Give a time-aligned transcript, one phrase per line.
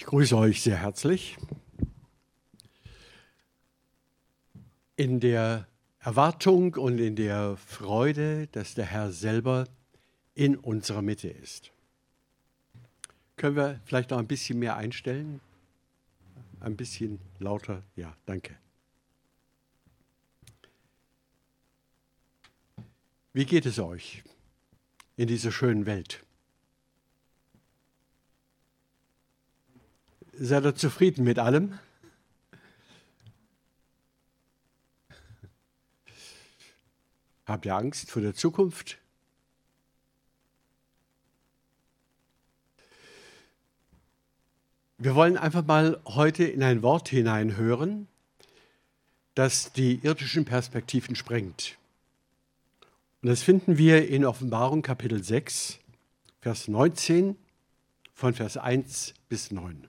[0.00, 1.36] Ich grüße euch sehr herzlich.
[4.96, 5.68] In der
[5.98, 9.68] Erwartung und in der Freude, dass der Herr selber
[10.34, 11.70] in unserer Mitte ist.
[13.36, 15.42] Können wir vielleicht noch ein bisschen mehr einstellen?
[16.60, 17.82] Ein bisschen lauter?
[17.94, 18.56] Ja, danke.
[23.34, 24.24] Wie geht es euch
[25.16, 26.24] in dieser schönen Welt?
[30.42, 31.78] Seid ihr zufrieden mit allem?
[37.44, 38.96] Habt ihr Angst vor der Zukunft?
[44.96, 48.08] Wir wollen einfach mal heute in ein Wort hineinhören,
[49.34, 51.76] das die irdischen Perspektiven sprengt.
[53.20, 55.80] Und das finden wir in Offenbarung Kapitel 6,
[56.40, 57.36] Vers 19,
[58.14, 59.86] von Vers 1 bis 9.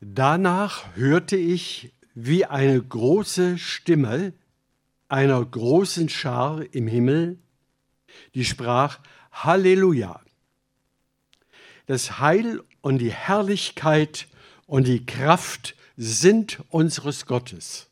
[0.00, 4.32] Danach hörte ich wie eine große Stimme
[5.08, 7.38] einer großen Schar im Himmel,
[8.34, 9.00] die sprach,
[9.32, 10.20] Halleluja!
[11.86, 14.28] Das Heil und die Herrlichkeit
[14.66, 17.88] und die Kraft sind unseres Gottes.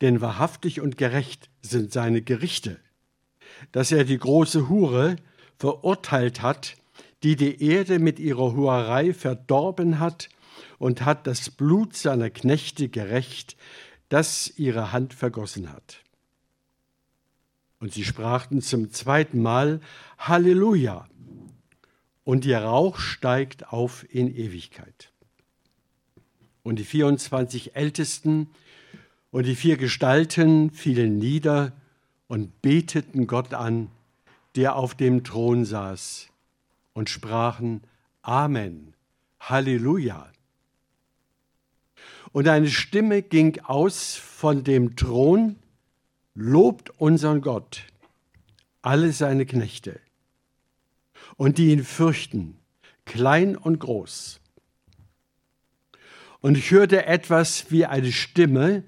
[0.00, 2.78] Denn wahrhaftig und gerecht sind seine Gerichte
[3.72, 5.16] dass er die große Hure
[5.58, 6.76] verurteilt hat,
[7.22, 10.28] die die Erde mit ihrer Hurerei verdorben hat
[10.78, 13.56] und hat das Blut seiner Knechte gerecht,
[14.08, 16.00] das ihre Hand vergossen hat.
[17.80, 19.80] Und sie sprachen zum zweiten Mal
[20.18, 21.08] Halleluja.
[22.24, 25.12] Und ihr Rauch steigt auf in Ewigkeit.
[26.62, 28.50] Und die 24 Ältesten
[29.30, 31.72] und die vier Gestalten fielen nieder
[32.28, 33.90] und beteten Gott an,
[34.54, 36.28] der auf dem Thron saß,
[36.92, 37.82] und sprachen
[38.22, 38.94] Amen,
[39.40, 40.30] Halleluja.
[42.32, 45.56] Und eine Stimme ging aus von dem Thron,
[46.34, 47.84] lobt unseren Gott,
[48.82, 49.98] alle seine Knechte,
[51.36, 52.58] und die ihn fürchten,
[53.06, 54.40] klein und groß.
[56.40, 58.84] Und ich hörte etwas wie eine Stimme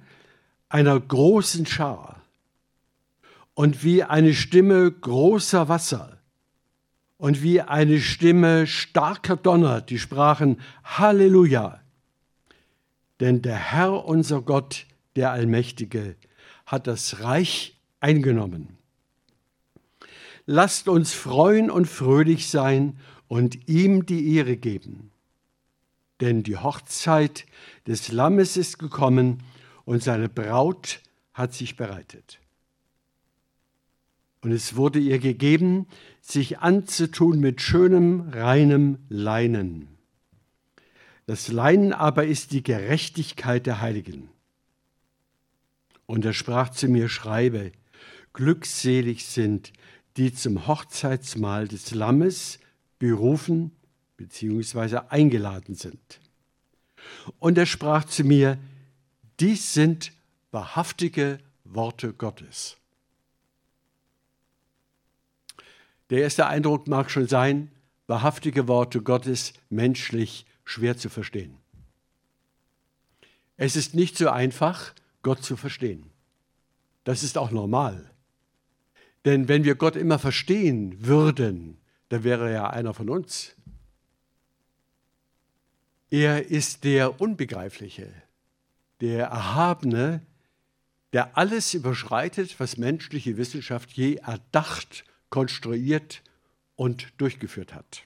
[0.68, 2.19] einer großen Schar
[3.54, 6.18] und wie eine Stimme großer Wasser
[7.16, 11.80] und wie eine Stimme starker Donner, die sprachen Halleluja.
[13.20, 16.16] Denn der Herr unser Gott, der Allmächtige,
[16.64, 18.78] hat das Reich eingenommen.
[20.46, 25.12] Lasst uns freuen und fröhlich sein und ihm die Ehre geben.
[26.20, 27.46] Denn die Hochzeit
[27.86, 29.42] des Lammes ist gekommen
[29.84, 31.00] und seine Braut
[31.34, 32.39] hat sich bereitet.
[34.42, 35.86] Und es wurde ihr gegeben,
[36.20, 39.88] sich anzutun mit schönem, reinem Leinen.
[41.26, 44.30] Das Leinen aber ist die Gerechtigkeit der Heiligen.
[46.06, 47.72] Und er sprach zu mir, schreibe,
[48.32, 49.72] glückselig sind,
[50.16, 52.58] die zum Hochzeitsmahl des Lammes
[52.98, 53.72] berufen
[54.16, 55.02] bzw.
[55.08, 56.20] eingeladen sind.
[57.38, 58.58] Und er sprach zu mir,
[59.38, 60.12] dies sind
[60.50, 62.79] wahrhaftige Worte Gottes.
[66.10, 67.70] Der erste Eindruck mag schon sein,
[68.08, 71.56] wahrhaftige Worte Gottes menschlich schwer zu verstehen.
[73.56, 76.10] Es ist nicht so einfach, Gott zu verstehen.
[77.04, 78.10] Das ist auch normal.
[79.24, 81.78] Denn wenn wir Gott immer verstehen würden,
[82.08, 83.54] dann wäre er ja einer von uns.
[86.10, 88.12] Er ist der Unbegreifliche,
[89.00, 90.26] der Erhabene,
[91.12, 96.22] der alles überschreitet, was menschliche Wissenschaft je erdacht konstruiert
[96.76, 98.04] und durchgeführt hat.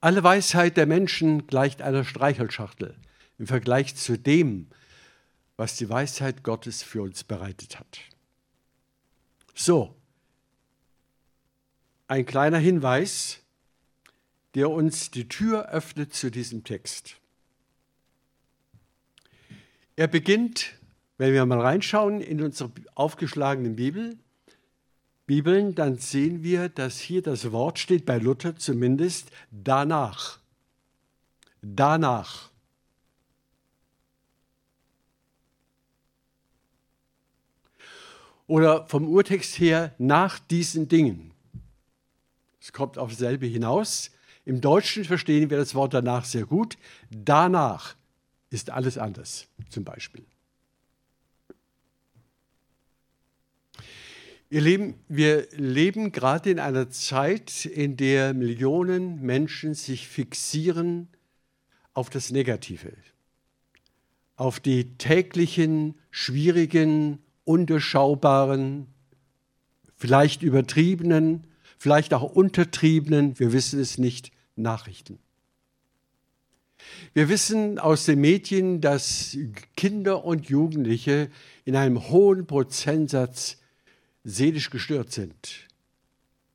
[0.00, 2.96] Alle Weisheit der Menschen gleicht einer Streichelschachtel
[3.38, 4.68] im Vergleich zu dem,
[5.56, 8.00] was die Weisheit Gottes für uns bereitet hat.
[9.54, 9.96] So,
[12.08, 13.42] ein kleiner Hinweis,
[14.54, 17.16] der uns die Tür öffnet zu diesem Text.
[19.96, 20.74] Er beginnt,
[21.18, 24.18] wenn wir mal reinschauen in unsere aufgeschlagene Bibel,
[25.26, 30.38] Bibeln, dann sehen wir, dass hier das Wort steht, bei Luther zumindest, danach.
[31.62, 32.50] Danach.
[38.46, 41.32] Oder vom Urtext her, nach diesen Dingen.
[42.60, 44.12] Es kommt auf dasselbe hinaus.
[44.44, 46.78] Im Deutschen verstehen wir das Wort danach sehr gut.
[47.10, 47.96] Danach
[48.50, 50.24] ist alles anders, zum Beispiel.
[54.56, 61.08] Ihr Lieben, wir leben gerade in einer Zeit, in der Millionen Menschen sich fixieren
[61.92, 62.90] auf das Negative,
[64.36, 68.86] auf die täglichen, schwierigen, undurchschaubaren,
[69.94, 75.18] vielleicht übertriebenen, vielleicht auch untertriebenen, wir wissen es nicht, Nachrichten.
[77.12, 79.36] Wir wissen aus den Medien, dass
[79.76, 81.28] Kinder und Jugendliche
[81.66, 83.58] in einem hohen Prozentsatz
[84.26, 85.68] seelisch gestört sind.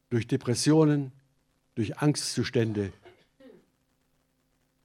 [0.10, 1.14] Durch Depressionen,
[1.76, 2.92] durch Angstzustände.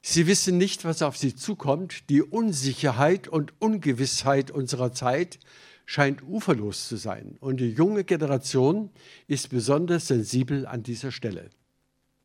[0.00, 2.08] Sie wissen nicht, was auf sie zukommt.
[2.08, 5.40] Die Unsicherheit und Ungewissheit unserer Zeit
[5.84, 7.36] scheint uferlos zu sein.
[7.40, 8.90] Und die junge Generation
[9.26, 11.50] ist besonders sensibel an dieser Stelle.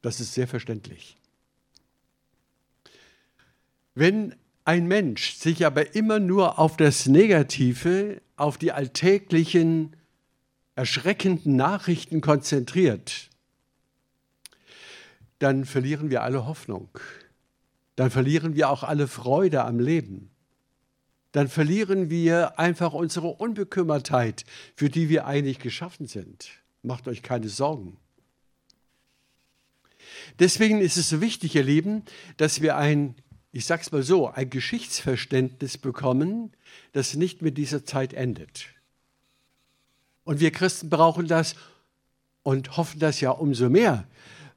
[0.03, 1.17] Das ist sehr verständlich.
[3.95, 9.95] Wenn ein Mensch sich aber immer nur auf das Negative, auf die alltäglichen,
[10.81, 13.29] erschreckenden Nachrichten konzentriert,
[15.37, 16.89] dann verlieren wir alle Hoffnung.
[17.95, 20.31] Dann verlieren wir auch alle Freude am Leben.
[21.33, 24.43] Dann verlieren wir einfach unsere Unbekümmertheit,
[24.75, 26.49] für die wir eigentlich geschaffen sind.
[26.81, 27.97] Macht euch keine Sorgen.
[30.39, 32.05] Deswegen ist es so wichtig, ihr Lieben,
[32.37, 33.13] dass wir ein
[33.53, 36.53] ich sage es mal so, ein Geschichtsverständnis bekommen,
[36.93, 38.67] das nicht mit dieser Zeit endet.
[40.31, 41.55] Und wir Christen brauchen das
[42.41, 44.07] und hoffen das ja umso mehr,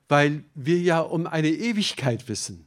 [0.07, 2.65] weil wir ja um eine Ewigkeit wissen.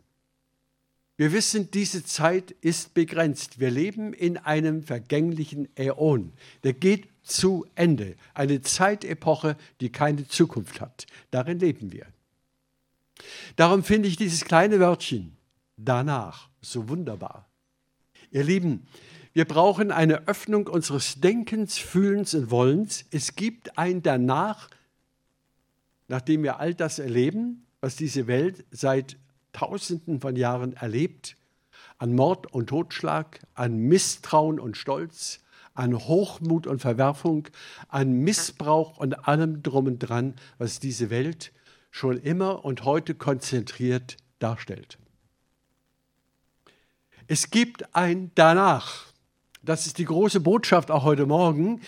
[1.16, 3.62] Wir wissen, diese Zeit ist begrenzt.
[3.62, 6.34] Wir leben in einem vergänglichen Äon.
[6.66, 8.18] Der geht zu Ende.
[8.34, 11.08] Eine Zeitepoche, die keine Zukunft hat.
[11.32, 12.08] Darin leben wir.
[13.56, 15.38] Darum finde ich dieses kleine Wörtchen
[15.78, 16.50] danach.
[16.60, 17.48] So wunderbar.
[18.32, 18.86] Ihr Lieben,
[19.38, 23.06] wir brauchen eine Öffnung unseres Denkens, Fühlens und Wollens.
[23.12, 24.68] Es gibt ein danach,
[26.08, 29.18] nachdem wir all das erleben, was diese Welt seit
[29.54, 31.38] Tausenden von Jahren erlebt,
[32.00, 35.42] an Mord und Totschlag, an Misstrauen und Stolz,
[35.76, 37.48] an Hochmut und Verwerfung,
[37.90, 41.52] an Missbrauch und allem drum und dran, was diese Welt
[41.92, 44.98] schon immer und heute konzentriert darstellt.
[47.28, 49.06] Es gibt ein Danach.
[49.68, 51.82] Das ist die große Botschaft auch heute Morgen.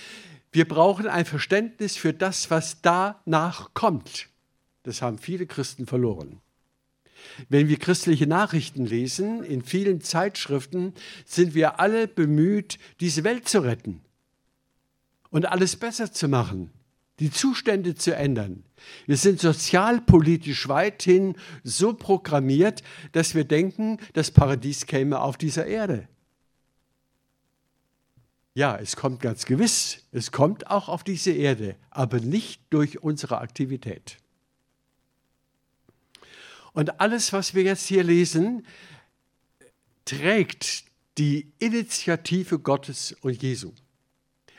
[0.51, 4.27] Wir brauchen ein Verständnis für das, was danach kommt.
[4.83, 6.41] Das haben viele Christen verloren.
[7.47, 10.93] Wenn wir christliche Nachrichten lesen, in vielen Zeitschriften,
[11.23, 14.01] sind wir alle bemüht, diese Welt zu retten
[15.29, 16.71] und alles besser zu machen
[17.19, 18.63] die Zustände zu ändern.
[19.05, 21.35] Wir sind sozialpolitisch weithin
[21.65, 22.81] so programmiert,
[23.11, 26.07] dass wir denken, das Paradies käme auf dieser Erde.
[28.53, 33.39] Ja, es kommt ganz gewiss, es kommt auch auf diese Erde, aber nicht durch unsere
[33.39, 34.17] Aktivität.
[36.73, 38.65] Und alles, was wir jetzt hier lesen,
[40.05, 40.85] trägt
[41.17, 43.73] die Initiative Gottes und Jesu.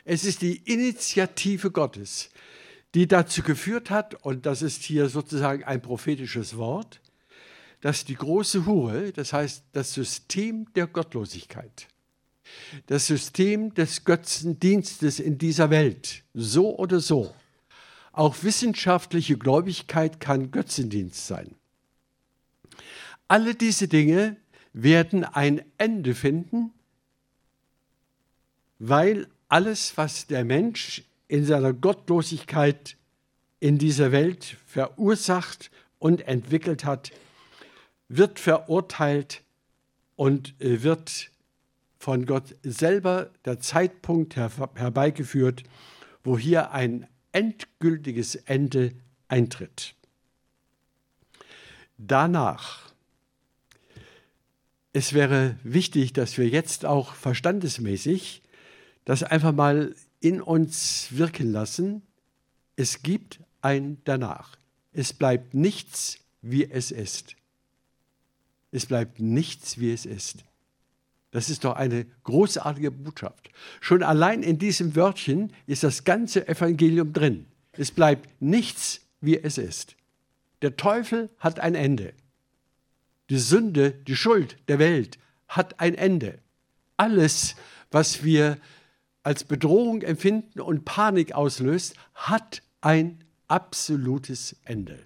[0.03, 2.29] Es ist die Initiative Gottes,
[2.93, 7.01] die dazu geführt hat, und das ist hier sozusagen ein prophetisches Wort,
[7.81, 11.87] dass die große Hure, das heißt das System der Gottlosigkeit,
[12.87, 17.33] das System des Götzendienstes in dieser Welt, so oder so,
[18.11, 21.55] auch wissenschaftliche Gläubigkeit kann Götzendienst sein.
[23.27, 24.35] Alle diese Dinge
[24.73, 26.71] werden ein Ende finden,
[28.79, 32.97] weil alles, was der Mensch in seiner Gottlosigkeit
[33.59, 37.11] in dieser Welt verursacht und entwickelt hat,
[38.09, 39.43] wird verurteilt
[40.15, 41.31] und äh, wird
[42.01, 45.63] von Gott selber der Zeitpunkt herbeigeführt,
[46.23, 48.93] wo hier ein endgültiges Ende
[49.27, 49.93] eintritt.
[51.99, 52.91] Danach,
[54.93, 58.41] es wäre wichtig, dass wir jetzt auch verstandesmäßig
[59.05, 62.01] das einfach mal in uns wirken lassen.
[62.77, 64.57] Es gibt ein Danach.
[64.91, 67.35] Es bleibt nichts, wie es ist.
[68.71, 70.43] Es bleibt nichts, wie es ist.
[71.31, 73.49] Das ist doch eine großartige Botschaft.
[73.79, 77.47] Schon allein in diesem Wörtchen ist das ganze Evangelium drin.
[77.71, 79.95] Es bleibt nichts, wie es ist.
[80.61, 82.13] Der Teufel hat ein Ende.
[83.29, 86.39] Die Sünde, die Schuld der Welt hat ein Ende.
[86.97, 87.55] Alles,
[87.91, 88.57] was wir
[89.23, 94.99] als Bedrohung empfinden und Panik auslöst, hat ein absolutes Ende.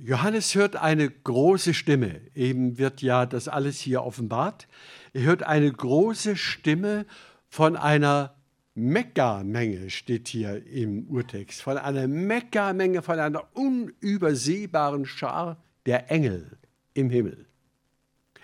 [0.00, 2.20] Johannes hört eine große Stimme.
[2.34, 4.68] Eben wird ja das alles hier offenbart.
[5.12, 7.04] Er hört eine große Stimme
[7.48, 8.36] von einer
[8.76, 11.62] Mekka-Menge, steht hier im Urtext.
[11.62, 16.58] Von einer Mekka-Menge, von einer unübersehbaren Schar der Engel
[16.94, 17.46] im Himmel.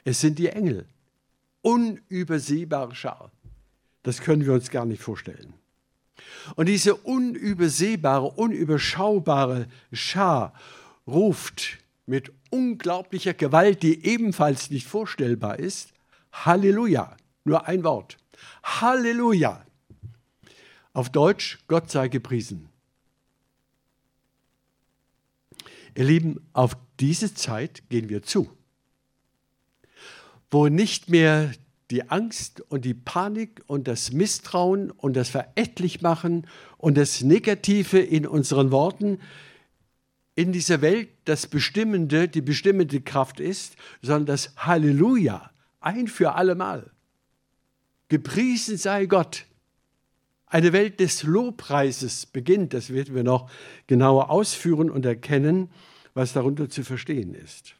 [0.02, 0.86] Es sind die Engel.
[1.62, 3.30] Unübersehbare Schar.
[4.02, 5.54] Das können wir uns gar nicht vorstellen.
[6.56, 10.52] Und diese unübersehbare, unüberschaubare Schar
[11.06, 15.92] ruft mit unglaublicher Gewalt, die ebenfalls nicht vorstellbar ist,
[16.32, 17.16] Halleluja.
[17.44, 18.16] Nur ein Wort.
[18.62, 19.64] Halleluja.
[20.92, 22.68] Auf Deutsch, Gott sei gepriesen.
[25.96, 28.50] Ihr Lieben, auf diese Zeit gehen wir zu,
[30.50, 31.52] wo nicht mehr
[31.90, 36.46] die Angst und die Panik und das Misstrauen und das Verächtlichmachen
[36.78, 39.20] und das Negative in unseren Worten
[40.34, 45.50] in dieser Welt das Bestimmende, die bestimmende Kraft ist, sondern das Halleluja
[45.80, 46.90] ein für allemal.
[48.08, 49.44] Gepriesen sei Gott.
[50.46, 53.50] Eine Welt des Lobpreises beginnt, das werden wir noch
[53.86, 55.70] genauer ausführen und erkennen,
[56.14, 57.74] was darunter zu verstehen ist.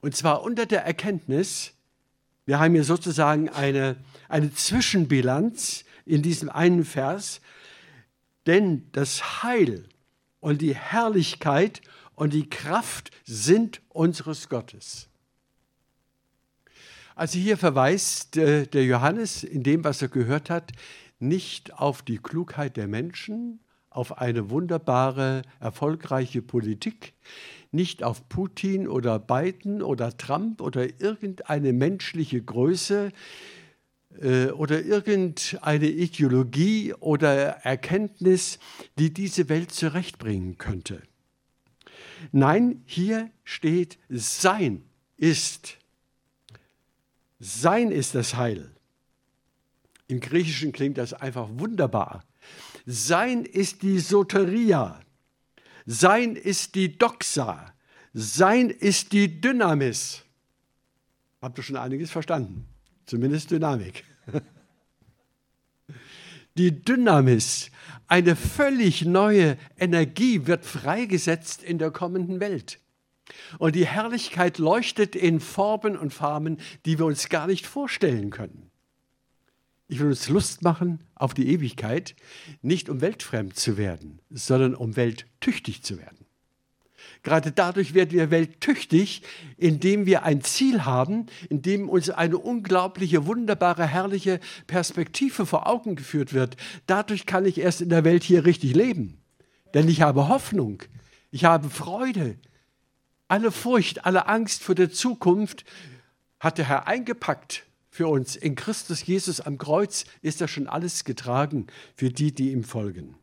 [0.00, 1.72] Und zwar unter der Erkenntnis,
[2.46, 3.96] wir haben hier sozusagen eine,
[4.28, 7.40] eine Zwischenbilanz in diesem einen Vers,
[8.46, 9.84] denn das Heil
[10.40, 11.80] und die Herrlichkeit
[12.14, 15.08] und die Kraft sind unseres Gottes.
[17.14, 20.72] Also hier verweist äh, der Johannes in dem, was er gehört hat,
[21.18, 27.14] nicht auf die Klugheit der Menschen, auf eine wunderbare, erfolgreiche Politik,
[27.72, 33.12] nicht auf Putin oder Biden oder Trump oder irgendeine menschliche Größe
[34.20, 38.58] oder irgendeine Ideologie oder Erkenntnis,
[38.98, 41.02] die diese Welt zurechtbringen könnte.
[42.32, 44.82] Nein, hier steht, sein
[45.16, 45.78] ist
[47.40, 48.70] sein ist das Heil.
[50.08, 52.24] Im Griechischen klingt das einfach wunderbar.
[52.86, 55.00] Sein ist die Soteria.
[55.86, 57.72] Sein ist die Doxa.
[58.12, 60.24] Sein ist die Dynamis.
[61.40, 62.66] Habt ihr schon einiges verstanden?
[63.06, 64.04] Zumindest Dynamik.
[66.56, 67.70] Die Dynamis,
[68.08, 72.80] eine völlig neue Energie wird freigesetzt in der kommenden Welt.
[73.58, 78.70] Und die Herrlichkeit leuchtet in Formen und Farben, die wir uns gar nicht vorstellen können.
[79.88, 82.14] Ich will uns Lust machen auf die Ewigkeit,
[82.60, 86.27] nicht um weltfremd zu werden, sondern um welttüchtig zu werden.
[87.22, 89.22] Gerade dadurch werden wir welttüchtig,
[89.56, 96.32] indem wir ein Ziel haben, indem uns eine unglaubliche, wunderbare, herrliche Perspektive vor Augen geführt
[96.32, 96.56] wird.
[96.86, 99.18] Dadurch kann ich erst in der Welt hier richtig leben.
[99.74, 100.82] Denn ich habe Hoffnung,
[101.30, 102.36] ich habe Freude,
[103.28, 105.64] alle Furcht, alle Angst vor der Zukunft
[106.40, 108.36] hat der Herr eingepackt für uns.
[108.36, 113.16] In Christus Jesus am Kreuz ist er schon alles getragen für die, die ihm folgen.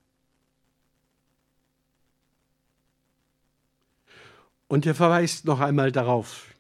[4.68, 6.56] Und er verweist noch einmal darauf,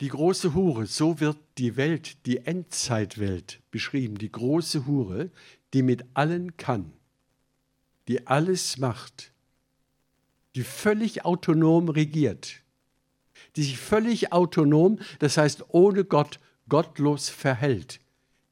[0.00, 5.30] die große Hure, so wird die Welt, die Endzeitwelt beschrieben, die große Hure,
[5.72, 6.92] die mit allen kann,
[8.08, 9.32] die alles macht,
[10.54, 12.62] die völlig autonom regiert,
[13.56, 16.38] die sich völlig autonom, das heißt ohne Gott,
[16.68, 18.00] gottlos verhält.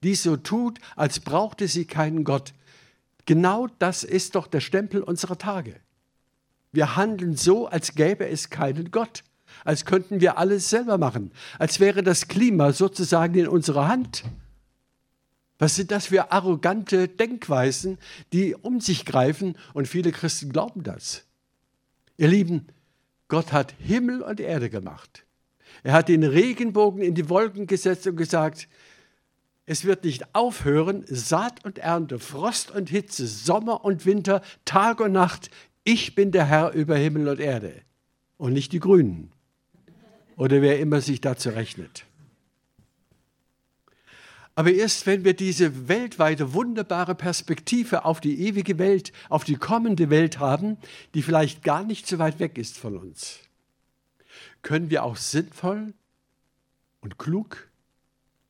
[0.02, 2.54] Die so tut, als brauchte sie keinen Gott.
[3.26, 5.81] Genau das ist doch der Stempel unserer Tage.
[6.72, 9.22] Wir handeln so, als gäbe es keinen Gott,
[9.64, 14.24] als könnten wir alles selber machen, als wäre das Klima sozusagen in unserer Hand.
[15.58, 17.98] Was sind das für arrogante Denkweisen,
[18.32, 21.24] die um sich greifen und viele Christen glauben das.
[22.16, 22.66] Ihr Lieben,
[23.28, 25.24] Gott hat Himmel und Erde gemacht.
[25.82, 28.68] Er hat den Regenbogen in die Wolken gesetzt und gesagt,
[29.64, 35.12] es wird nicht aufhören, Saat und Ernte, Frost und Hitze, Sommer und Winter, Tag und
[35.12, 35.50] Nacht.
[35.84, 37.82] Ich bin der Herr über Himmel und Erde
[38.36, 39.32] und nicht die Grünen
[40.36, 42.04] oder wer immer sich dazu rechnet.
[44.54, 50.10] Aber erst wenn wir diese weltweite wunderbare Perspektive auf die ewige Welt, auf die kommende
[50.10, 50.76] Welt haben,
[51.14, 53.40] die vielleicht gar nicht so weit weg ist von uns,
[54.60, 55.94] können wir auch sinnvoll
[57.00, 57.68] und klug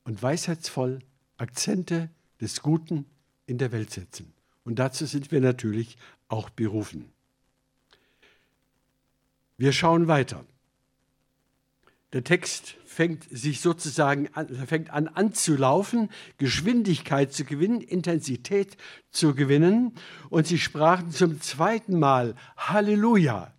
[0.04, 0.98] und weisheitsvoll
[1.38, 2.10] Akzente
[2.40, 3.06] des Guten
[3.46, 4.34] in der Welt setzen.
[4.64, 5.96] Und dazu sind wir natürlich
[6.28, 7.12] auch berufen.
[9.62, 10.44] Wir schauen weiter.
[12.12, 18.76] Der Text fängt sich sozusagen an, fängt an anzulaufen, Geschwindigkeit zu gewinnen, Intensität
[19.12, 19.94] zu gewinnen.
[20.30, 23.54] Und sie sprachen zum zweiten Mal Halleluja.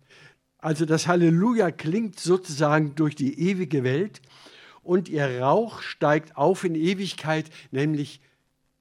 [0.58, 4.20] Also das Halleluja klingt sozusagen durch die ewige Welt
[4.82, 8.20] und ihr Rauch steigt auf in Ewigkeit, nämlich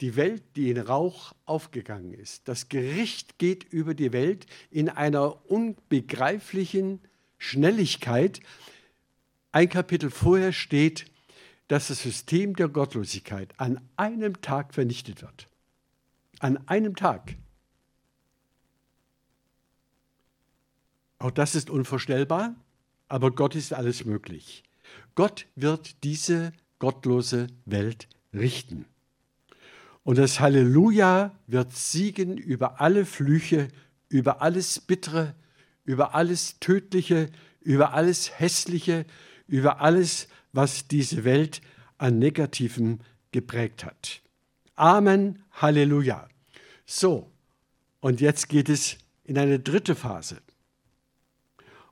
[0.02, 2.50] die Welt, die in Rauch aufgegangen ist.
[2.50, 7.00] Das Gericht geht über die Welt in einer unbegreiflichen
[7.44, 8.40] Schnelligkeit.
[9.52, 11.06] Ein Kapitel vorher steht,
[11.68, 15.50] dass das System der Gottlosigkeit an einem Tag vernichtet wird.
[16.40, 17.36] An einem Tag.
[21.20, 22.56] Auch das ist unvorstellbar,
[23.08, 24.64] aber Gott ist alles möglich.
[25.16, 28.86] Gott wird diese gottlose Welt richten.
[30.04, 33.68] Und das Halleluja wird siegen über alle Flüche,
[34.10, 35.36] über alles Bittere,
[35.86, 37.30] über alles Tödliche,
[37.62, 39.06] über alles Hässliche,
[39.48, 41.62] über alles, was diese Welt
[41.98, 43.00] an Negativem
[43.32, 44.22] geprägt hat.
[44.76, 46.28] Amen, Halleluja.
[46.86, 47.32] So,
[48.00, 50.42] und jetzt geht es in eine dritte Phase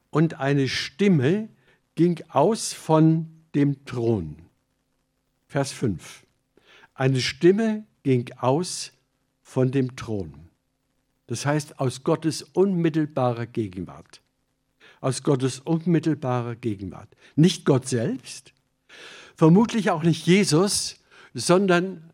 [0.10, 1.50] und eine Stimme
[1.96, 4.38] ging aus von dem Thron.
[5.48, 6.26] Vers 5.
[6.94, 8.92] Eine Stimme ging aus
[9.42, 10.50] von dem Thron.
[11.32, 14.22] Das heißt aus Gottes unmittelbarer Gegenwart.
[15.00, 17.08] Aus Gottes unmittelbarer Gegenwart.
[17.36, 18.54] Nicht Gott selbst,
[19.36, 20.98] vermutlich auch nicht Jesus,
[21.34, 22.12] sondern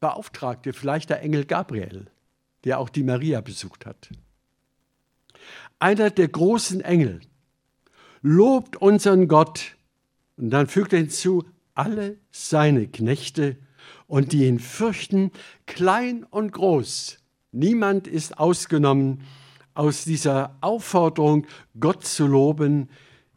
[0.00, 2.06] Beauftragte, vielleicht der Engel Gabriel,
[2.64, 4.08] der auch die Maria besucht hat
[5.78, 7.20] einer der großen Engel,
[8.22, 9.76] lobt unseren Gott.
[10.36, 13.56] Und dann fügt er hinzu, alle seine Knechte
[14.06, 15.30] und die ihn fürchten,
[15.66, 17.18] klein und groß.
[17.52, 19.24] Niemand ist ausgenommen
[19.74, 21.46] aus dieser Aufforderung,
[21.78, 22.90] Gott zu loben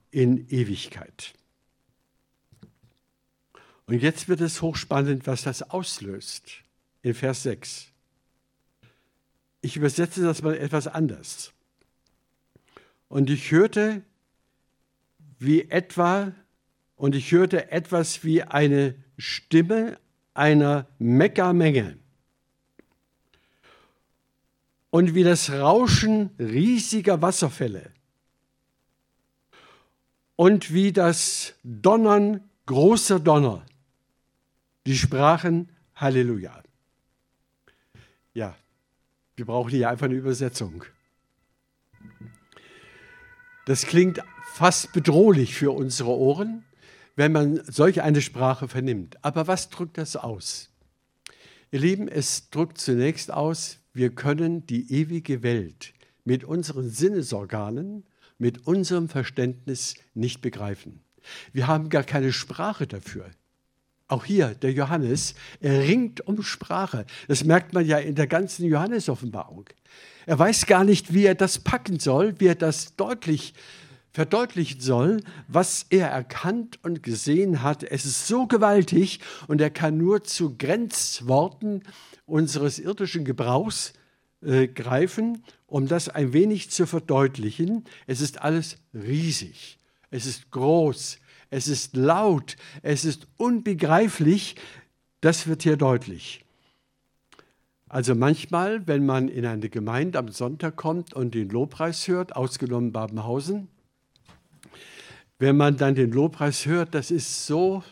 [0.10, 1.34] in Ewigkeit.
[3.86, 6.64] Und jetzt wird es hochspannend, was das auslöst
[7.02, 7.88] in Vers 6.
[9.62, 11.54] Ich übersetze das mal etwas anders.
[13.08, 14.02] Und ich hörte
[15.40, 16.34] wie etwa,
[16.96, 20.00] und ich hörte etwas wie eine Stimme
[20.34, 21.98] einer Meckermenge.
[24.92, 27.92] Und wie das Rauschen riesiger Wasserfälle.
[30.36, 33.66] Und wie das Donnern großer Donner.
[34.86, 36.62] Die sprachen Halleluja.
[38.34, 38.56] Ja,
[39.36, 40.84] wir brauchen hier einfach eine Übersetzung.
[43.66, 44.22] Das klingt
[44.54, 46.64] fast bedrohlich für unsere Ohren,
[47.16, 49.24] wenn man solch eine Sprache vernimmt.
[49.24, 50.70] Aber was drückt das aus?
[51.72, 58.06] Ihr Lieben, es drückt zunächst aus, wir können die ewige Welt mit unseren Sinnesorganen,
[58.38, 61.02] mit unserem Verständnis nicht begreifen.
[61.54, 63.30] Wir haben gar keine Sprache dafür.
[64.08, 67.06] Auch hier, der Johannes, er ringt um Sprache.
[67.28, 69.70] Das merkt man ja in der ganzen Johannes-Offenbarung.
[70.26, 73.54] Er weiß gar nicht, wie er das packen soll, wie er das deutlich
[74.12, 77.84] verdeutlichen soll, was er erkannt und gesehen hat.
[77.84, 81.84] Es ist so gewaltig und er kann nur zu Grenzworten
[82.26, 83.94] unseres irdischen Gebrauchs
[84.42, 87.86] äh, greifen, um das ein wenig zu verdeutlichen.
[88.08, 91.20] Es ist alles riesig, es ist groß,
[91.50, 94.56] es ist laut, es ist unbegreiflich.
[95.22, 96.44] Das wird hier deutlich.
[97.88, 102.94] Also manchmal, wenn man in eine Gemeinde am Sonntag kommt und den Lobpreis hört, ausgenommen
[102.94, 103.68] Babenhausen,
[105.42, 107.84] wenn man dann den Lobpreis hört, das ist so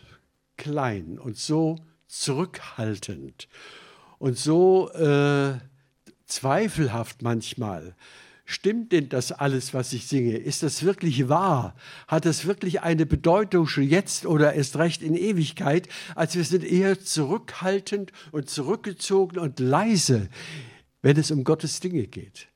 [0.56, 3.48] klein und so zurückhaltend
[4.20, 5.58] und so äh,
[6.28, 7.96] zweifelhaft manchmal.
[8.46, 10.38] Stimmt denn das alles, was ich singe?
[10.38, 11.76] Ist das wirklich wahr?
[12.08, 15.90] Hat das wirklich eine Bedeutung schon jetzt oder erst recht in Ewigkeit?
[16.14, 20.30] Als wir sind eher zurückhaltend und zurückgezogen und leise,
[21.02, 22.48] wenn es um Gottes Dinge geht.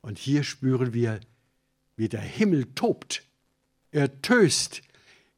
[0.00, 1.20] Und hier spüren wir,
[1.94, 3.22] wie der Himmel tobt.
[3.96, 4.82] Er töst,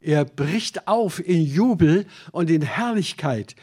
[0.01, 3.55] er bricht auf in Jubel und in Herrlichkeit.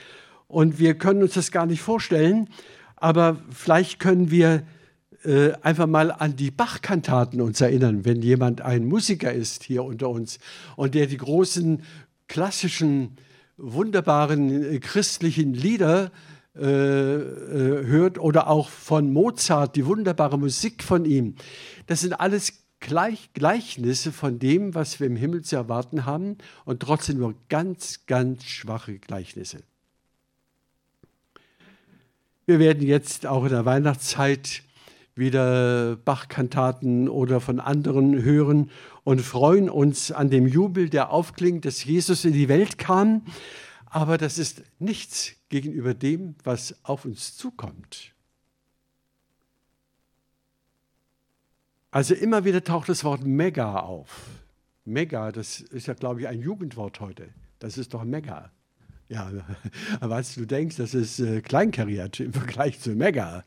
[0.48, 2.48] Und wir können uns das gar nicht vorstellen,
[2.96, 4.66] aber vielleicht können wir
[5.26, 10.08] äh, einfach mal an die Bach-Kantaten uns erinnern, wenn jemand ein Musiker ist hier unter
[10.08, 10.40] uns
[10.78, 11.84] und der die großen
[12.30, 13.18] klassischen,
[13.58, 16.10] wunderbaren äh, christlichen Lieder
[16.56, 21.36] äh, äh, hört oder auch von Mozart, die wunderbare Musik von ihm.
[21.86, 26.82] Das sind alles Gleich Gleichnisse von dem, was wir im Himmel zu erwarten haben und
[26.82, 29.64] trotzdem nur ganz, ganz schwache Gleichnisse.
[32.46, 34.62] Wir werden jetzt auch in der Weihnachtszeit
[35.16, 38.70] wieder Bach-Kantaten oder von anderen hören
[39.04, 43.26] und freuen uns an dem Jubel, der aufklingt, dass Jesus in die Welt kam.
[43.88, 48.15] Aber das ist nichts gegenüber dem, was auf uns zukommt.
[51.96, 54.10] Also immer wieder taucht das Wort Mega auf.
[54.84, 57.30] Mega, das ist ja, glaube ich, ein Jugendwort heute.
[57.60, 58.52] Das ist doch Mega.
[59.08, 59.32] Ja,
[60.02, 63.46] als du denkst, das ist äh, kleinkariert im Vergleich zu Mega,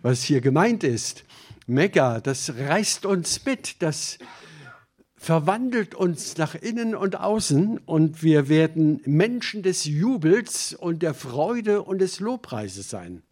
[0.00, 1.24] was hier gemeint ist.
[1.66, 4.16] Mega, das reißt uns mit, das
[5.14, 11.82] verwandelt uns nach innen und außen und wir werden Menschen des Jubels und der Freude
[11.82, 13.22] und des Lobpreises sein.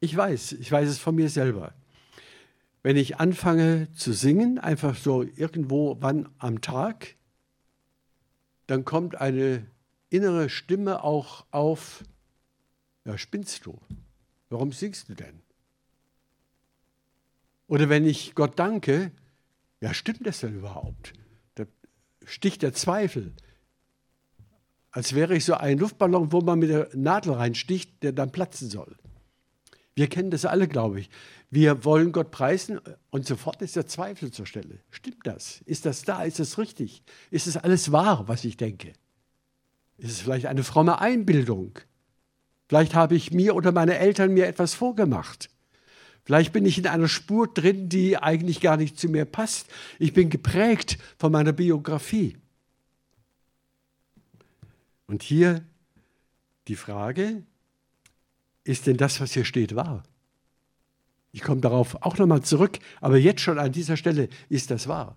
[0.00, 1.74] Ich weiß, ich weiß es von mir selber.
[2.82, 7.16] Wenn ich anfange zu singen, einfach so irgendwo wann am Tag,
[8.66, 9.66] dann kommt eine
[10.08, 12.04] innere Stimme auch auf,
[13.04, 13.78] ja, spinnst du?
[14.48, 15.42] Warum singst du denn?
[17.66, 19.12] Oder wenn ich Gott danke,
[19.80, 21.12] ja, stimmt das denn überhaupt?
[21.54, 21.66] Da
[22.24, 23.32] sticht der Zweifel.
[24.90, 28.68] Als wäre ich so ein Luftballon, wo man mit der Nadel reinsticht, der dann platzen
[28.68, 28.96] soll.
[29.94, 31.10] Wir kennen das alle, glaube ich.
[31.50, 34.78] Wir wollen Gott preisen und sofort ist der Zweifel zur Stelle.
[34.90, 35.62] Stimmt das?
[35.66, 36.22] Ist das da?
[36.22, 37.02] Ist das richtig?
[37.30, 38.92] Ist es alles wahr, was ich denke?
[39.98, 41.78] Ist es vielleicht eine fromme Einbildung?
[42.68, 45.50] Vielleicht habe ich mir oder meine Eltern mir etwas vorgemacht.
[46.24, 49.66] Vielleicht bin ich in einer Spur drin, die eigentlich gar nicht zu mir passt.
[49.98, 52.36] Ich bin geprägt von meiner Biografie.
[55.08, 55.64] Und hier
[56.68, 57.42] die Frage,
[58.70, 60.04] ist denn das, was hier steht, wahr?
[61.32, 65.16] Ich komme darauf auch nochmal zurück, aber jetzt schon an dieser Stelle ist das wahr.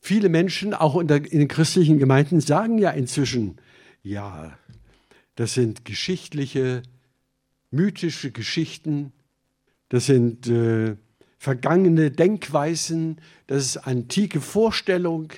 [0.00, 3.56] Viele Menschen, auch in, der, in den christlichen Gemeinden, sagen ja inzwischen,
[4.02, 4.56] ja,
[5.36, 6.82] das sind geschichtliche,
[7.70, 9.12] mythische Geschichten,
[9.88, 10.96] das sind äh,
[11.38, 15.32] vergangene Denkweisen, das ist antike Vorstellung,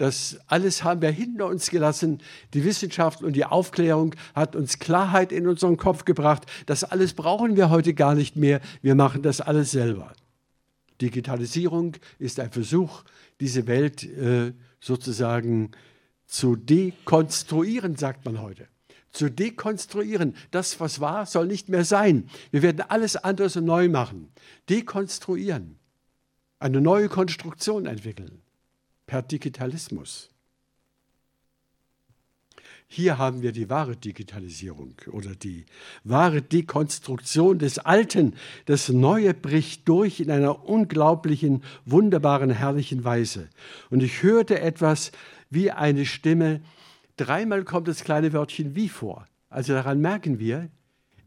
[0.00, 2.22] das alles haben wir hinter uns gelassen.
[2.54, 6.46] Die Wissenschaft und die Aufklärung hat uns Klarheit in unseren Kopf gebracht.
[6.64, 8.62] Das alles brauchen wir heute gar nicht mehr.
[8.80, 10.14] Wir machen das alles selber.
[11.02, 13.04] Digitalisierung ist ein Versuch,
[13.40, 15.72] diese Welt äh, sozusagen
[16.26, 18.68] zu dekonstruieren, sagt man heute
[19.12, 20.34] zu dekonstruieren.
[20.50, 22.30] Das, was war, soll nicht mehr sein.
[22.52, 24.32] Wir werden alles anderes und neu machen.
[24.68, 25.80] Dekonstruieren.
[26.58, 28.40] Eine neue Konstruktion entwickeln.
[29.10, 30.30] Per Digitalismus.
[32.86, 35.66] Hier haben wir die wahre Digitalisierung oder die
[36.04, 38.36] wahre Dekonstruktion des Alten.
[38.66, 43.48] Das Neue bricht durch in einer unglaublichen, wunderbaren, herrlichen Weise.
[43.90, 45.10] Und ich hörte etwas
[45.50, 46.60] wie eine Stimme,
[47.16, 49.26] Dreimal kommt das kleine Wörtchen wie vor.
[49.48, 50.70] Also daran merken wir,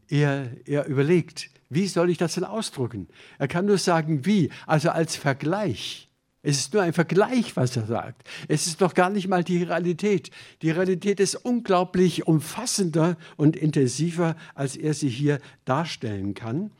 [0.08, 3.08] er, er überlegt, wie soll ich das denn ausdrücken?
[3.38, 6.08] Er kann nur sagen, wie, also als Vergleich.
[6.46, 8.28] Es ist nur ein Vergleich, was er sagt.
[8.48, 10.30] Es ist doch gar nicht mal die Realität.
[10.60, 16.70] Die Realität ist unglaublich umfassender und intensiver, als er sie hier darstellen kann.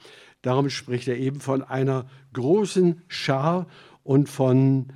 [0.42, 3.66] Darum spricht er eben von einer großen Schar
[4.02, 4.88] und von,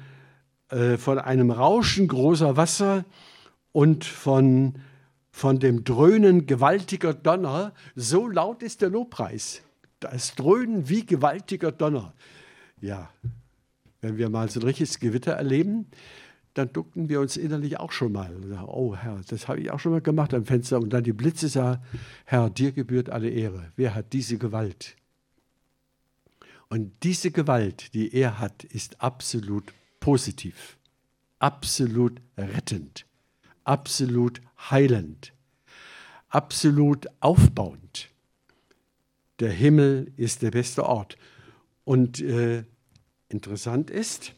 [0.68, 3.06] äh, von einem Rauschen großer Wasser
[3.72, 4.74] und von,
[5.30, 7.72] von dem Dröhnen gewaltiger Donner.
[7.96, 9.62] So laut ist der Lobpreis.
[9.98, 12.12] Das Dröhnen wie gewaltiger Donner.
[12.82, 13.08] Ja,
[14.00, 15.86] wenn wir mal so ein richtiges Gewitter erleben,
[16.54, 18.34] dann duckten wir uns innerlich auch schon mal.
[18.66, 20.80] Oh Herr, das habe ich auch schon mal gemacht am Fenster.
[20.80, 21.82] Und dann die Blitze sah,
[22.24, 23.72] Herr, dir gebührt alle Ehre.
[23.76, 24.96] Wer hat diese Gewalt?
[26.68, 30.78] Und diese Gewalt, die er hat, ist absolut positiv,
[31.38, 33.06] absolut rettend
[33.68, 35.34] absolut heilend,
[36.30, 38.08] absolut aufbauend.
[39.40, 41.16] Der Himmel ist der beste Ort.
[41.84, 42.64] Und äh,
[43.28, 44.34] interessant ist,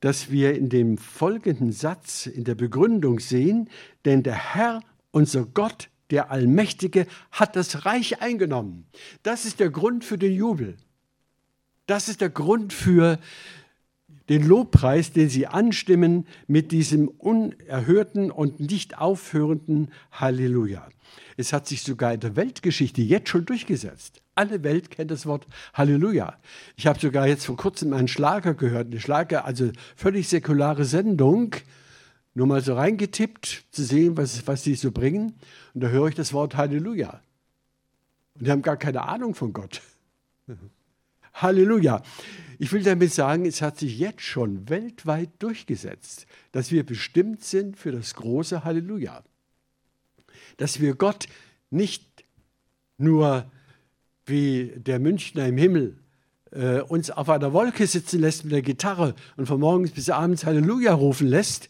[0.00, 3.70] dass wir in dem folgenden Satz in der Begründung sehen,
[4.04, 4.82] denn der Herr,
[5.12, 8.86] unser Gott, der Allmächtige, hat das Reich eingenommen.
[9.22, 10.76] Das ist der Grund für den Jubel.
[11.86, 13.18] Das ist der Grund für
[14.28, 20.88] den Lobpreis, den sie anstimmen mit diesem unerhörten und nicht aufhörenden Halleluja.
[21.36, 24.20] Es hat sich sogar in der Weltgeschichte jetzt schon durchgesetzt.
[24.34, 26.36] Alle Welt kennt das Wort Halleluja.
[26.76, 31.54] Ich habe sogar jetzt vor kurzem einen Schlager gehört, eine Schlager, also völlig säkulare Sendung,
[32.34, 35.34] nur mal so reingetippt, zu sehen, was, was sie so bringen.
[35.72, 37.20] Und da höre ich das Wort Halleluja.
[38.34, 39.82] Und die haben gar keine Ahnung von Gott.
[41.34, 42.02] Halleluja.
[42.58, 47.76] Ich will damit sagen, es hat sich jetzt schon weltweit durchgesetzt, dass wir bestimmt sind
[47.76, 49.24] für das große Halleluja.
[50.56, 51.26] Dass wir Gott
[51.70, 52.24] nicht
[52.96, 53.50] nur
[54.26, 55.98] wie der Münchner im Himmel
[56.52, 60.44] äh, uns auf einer Wolke sitzen lässt mit der Gitarre und von morgens bis abends
[60.44, 61.68] Halleluja rufen lässt.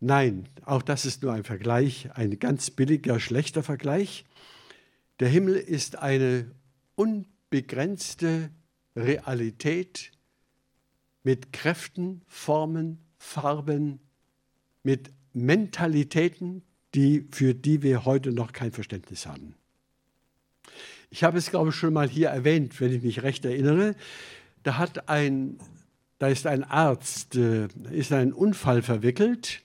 [0.00, 4.24] Nein, auch das ist nur ein Vergleich, ein ganz billiger, schlechter Vergleich.
[5.20, 6.50] Der Himmel ist eine
[6.94, 8.50] unbegrenzte
[8.96, 10.12] Realität
[11.22, 14.00] mit Kräften, Formen, Farben,
[14.82, 16.62] mit Mentalitäten,
[16.94, 19.54] die, für die wir heute noch kein Verständnis haben.
[21.10, 23.94] Ich habe es, glaube ich, schon mal hier erwähnt, wenn ich mich recht erinnere.
[24.62, 25.58] Da, hat ein,
[26.18, 29.62] da ist ein Arzt, äh, ist in einen Unfall verwickelt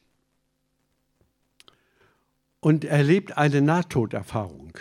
[2.59, 4.73] und erlebt eine Nahtoderfahrung.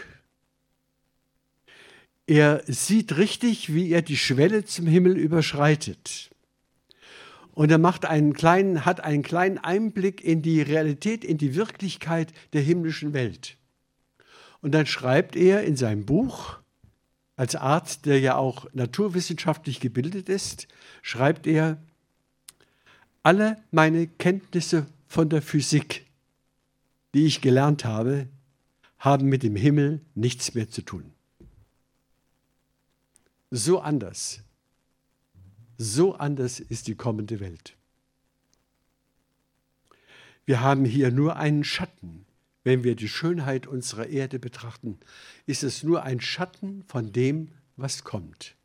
[2.26, 6.30] Er sieht richtig, wie er die Schwelle zum Himmel überschreitet.
[7.52, 12.32] Und er macht einen kleinen, hat einen kleinen Einblick in die Realität, in die Wirklichkeit
[12.52, 13.56] der himmlischen Welt.
[14.60, 16.58] Und dann schreibt er in seinem Buch,
[17.36, 20.68] als Arzt, der ja auch naturwissenschaftlich gebildet ist,
[21.02, 21.82] schreibt er,
[23.22, 26.06] alle meine Kenntnisse von der Physik,
[27.14, 28.28] die ich gelernt habe,
[28.98, 31.13] haben mit dem Himmel nichts mehr zu tun.
[33.50, 34.40] So anders,
[35.78, 37.76] so anders ist die kommende Welt.
[40.44, 42.26] Wir haben hier nur einen Schatten
[42.64, 44.98] wenn wir die Schönheit unserer Erde betrachten,
[45.46, 48.56] ist es nur ein Schatten von dem, was kommt.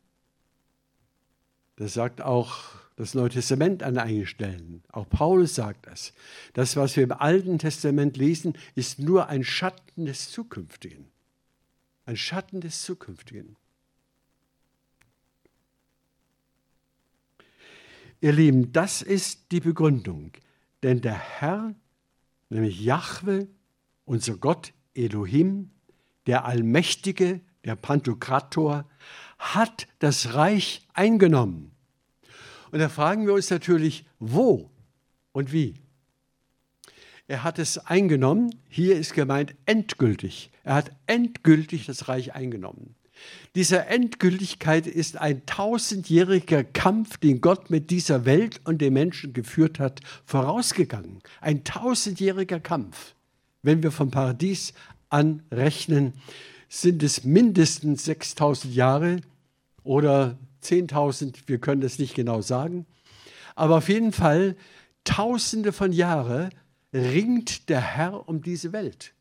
[1.76, 4.82] Das sagt auch das Neue Testament an einigen Stellen.
[4.90, 6.12] Auch Paulus sagt das.
[6.52, 11.06] Das, was wir im Alten Testament lesen, ist nur ein Schatten des Zukünftigen.
[12.04, 13.56] Ein Schatten des Zukünftigen.
[18.22, 20.32] Ihr Lieben, das ist die Begründung.
[20.82, 21.74] Denn der Herr,
[22.50, 23.48] nämlich Jahwe,
[24.04, 25.70] unser Gott Elohim,
[26.26, 28.84] der Allmächtige, der Pantokrator,
[29.38, 31.72] hat das Reich eingenommen.
[32.70, 34.70] Und da fragen wir uns natürlich, wo
[35.32, 35.74] und wie.
[37.26, 40.50] Er hat es eingenommen, hier ist gemeint endgültig.
[40.62, 42.96] Er hat endgültig das Reich eingenommen.
[43.54, 49.78] Diese Endgültigkeit ist ein tausendjähriger Kampf, den Gott mit dieser Welt und den Menschen geführt
[49.78, 51.20] hat, vorausgegangen.
[51.40, 53.14] Ein tausendjähriger Kampf
[53.62, 54.72] wenn wir vom Paradies
[55.08, 56.14] anrechnen,
[56.68, 59.20] sind es mindestens 6000 Jahre
[59.82, 62.86] oder 10.000, wir können das nicht genau sagen.
[63.54, 64.56] Aber auf jeden Fall,
[65.04, 66.50] tausende von Jahren
[66.92, 69.12] ringt der Herr um diese Welt.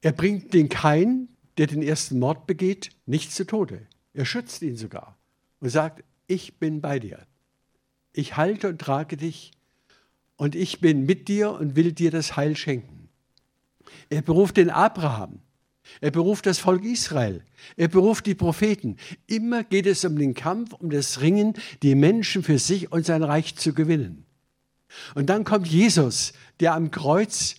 [0.00, 3.86] Er bringt den Kain, der den ersten Mord begeht, nicht zu Tode.
[4.14, 5.18] Er schützt ihn sogar
[5.60, 7.26] und sagt, ich bin bei dir
[8.12, 9.52] ich halte und trage dich
[10.36, 13.08] und ich bin mit dir und will dir das Heil schenken.
[14.08, 15.40] Er beruft den Abraham.
[16.00, 17.44] Er beruft das Volk Israel.
[17.76, 18.96] Er beruft die Propheten.
[19.26, 23.22] Immer geht es um den Kampf, um das Ringen, die Menschen für sich und sein
[23.22, 24.24] Reich zu gewinnen.
[25.14, 27.56] Und dann kommt Jesus, der am Kreuz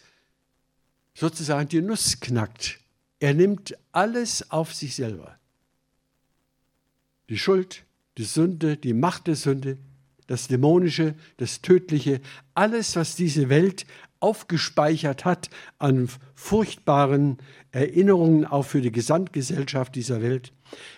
[1.13, 2.79] sozusagen die Nuss knackt.
[3.19, 5.37] Er nimmt alles auf sich selber.
[7.29, 7.83] Die Schuld,
[8.17, 9.77] die Sünde, die Macht der Sünde,
[10.27, 12.21] das Dämonische, das Tödliche,
[12.53, 13.85] alles, was diese Welt
[14.21, 17.37] aufgespeichert hat an furchtbaren
[17.71, 20.53] Erinnerungen auch für die Gesamtgesellschaft dieser Welt,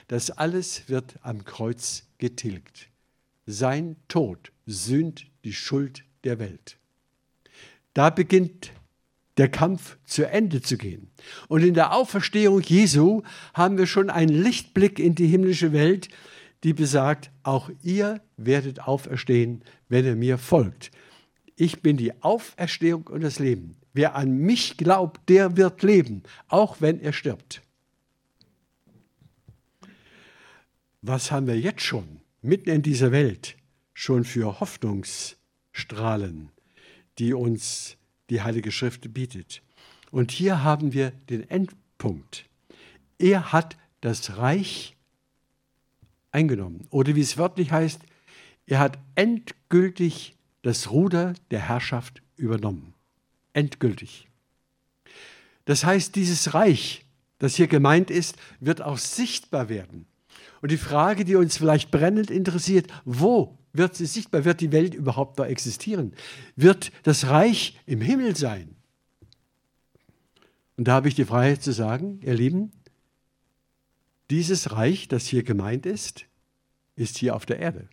[0.07, 2.89] das alles wird am Kreuz getilgt.
[3.45, 6.77] Sein Tod sühnt die Schuld der Welt.
[7.93, 8.71] Da beginnt
[9.37, 11.09] der Kampf zu Ende zu gehen.
[11.47, 16.09] Und in der Auferstehung Jesu haben wir schon einen Lichtblick in die himmlische Welt,
[16.63, 20.91] die besagt, auch ihr werdet auferstehen, wenn ihr mir folgt.
[21.55, 23.75] Ich bin die Auferstehung und das Leben.
[23.93, 27.61] Wer an mich glaubt, der wird leben, auch wenn er stirbt.
[31.01, 33.55] Was haben wir jetzt schon mitten in dieser Welt
[33.93, 36.49] schon für Hoffnungsstrahlen,
[37.19, 37.97] die uns
[38.33, 39.61] die Heilige Schrift bietet?
[40.11, 42.45] Und hier haben wir den Endpunkt.
[43.17, 44.95] Er hat das Reich
[46.31, 46.87] eingenommen.
[46.89, 48.01] Oder wie es wörtlich heißt,
[48.65, 52.93] er hat endgültig das Ruder der Herrschaft übernommen.
[53.53, 54.27] Endgültig.
[55.65, 57.05] Das heißt, dieses Reich,
[57.37, 60.05] das hier gemeint ist, wird auch sichtbar werden.
[60.61, 64.45] Und die Frage, die uns vielleicht brennend interessiert, wo wird sie sichtbar?
[64.45, 66.13] Wird die Welt überhaupt noch existieren?
[66.55, 68.75] Wird das Reich im Himmel sein?
[70.77, 72.71] Und da habe ich die Freiheit zu sagen, ihr Lieben,
[74.29, 76.25] dieses Reich, das hier gemeint ist,
[76.95, 77.89] ist hier auf der Erde.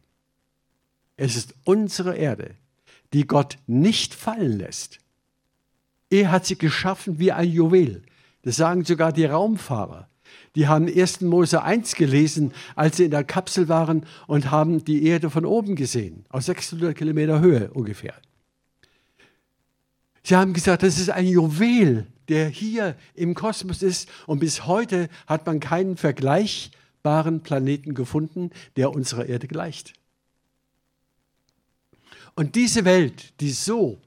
[1.17, 2.55] Es ist unsere Erde,
[3.13, 5.01] die Gott nicht fallen lässt.
[6.11, 8.03] Er hat sie geschaffen wie ein Juwel.
[8.43, 10.10] Das sagen sogar die Raumfahrer.
[10.55, 11.21] Die haben 1.
[11.23, 15.77] Mose 1 gelesen, als sie in der Kapsel waren und haben die Erde von oben
[15.77, 18.15] gesehen, aus 600 Kilometer Höhe ungefähr.
[20.23, 24.09] Sie haben gesagt, das ist ein Juwel, der hier im Kosmos ist.
[24.27, 29.95] Und bis heute hat man keinen vergleichbaren Planeten gefunden, der unserer Erde gleicht.
[32.35, 34.01] Und diese Welt, die so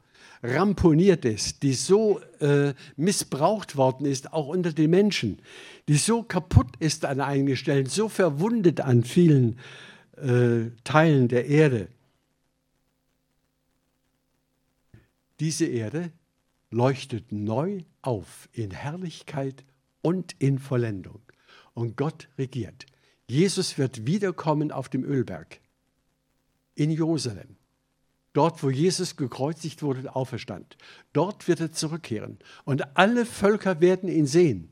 [0.43, 5.39] ramponiert ist, die so äh, missbraucht worden ist, auch unter den Menschen,
[5.87, 9.57] die so kaputt ist an einigen Stellen, so verwundet an vielen
[10.17, 11.87] äh, Teilen der Erde.
[15.39, 16.11] Diese Erde
[16.69, 19.63] leuchtet neu auf in Herrlichkeit
[20.01, 21.21] und in Vollendung.
[21.73, 22.85] Und Gott regiert.
[23.27, 25.59] Jesus wird wiederkommen auf dem Ölberg
[26.75, 27.55] in Jerusalem.
[28.33, 30.77] Dort, wo Jesus gekreuzigt wurde und auferstand.
[31.13, 32.39] Dort wird er zurückkehren.
[32.65, 34.71] Und alle Völker werden ihn sehen.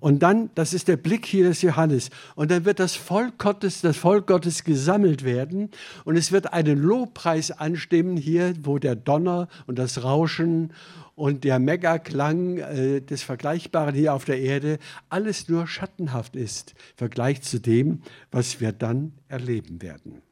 [0.00, 3.82] Und dann, das ist der Blick hier des Johannes, und dann wird das Volk Gottes,
[3.82, 5.70] das Volk Gottes gesammelt werden
[6.04, 10.72] und es wird einen Lobpreis anstimmen hier, wo der Donner und das Rauschen
[11.16, 14.78] und der Megaklang äh, des Vergleichbaren hier auf der Erde
[15.10, 20.22] alles nur schattenhaft ist, im Vergleich zu dem, was wir dann erleben werden.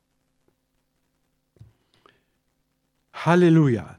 [3.24, 3.98] Halleluja!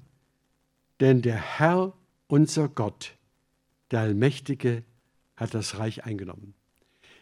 [1.00, 1.94] Denn der Herr,
[2.28, 3.16] unser Gott,
[3.92, 4.84] der Allmächtige,
[5.36, 6.54] hat das Reich eingenommen.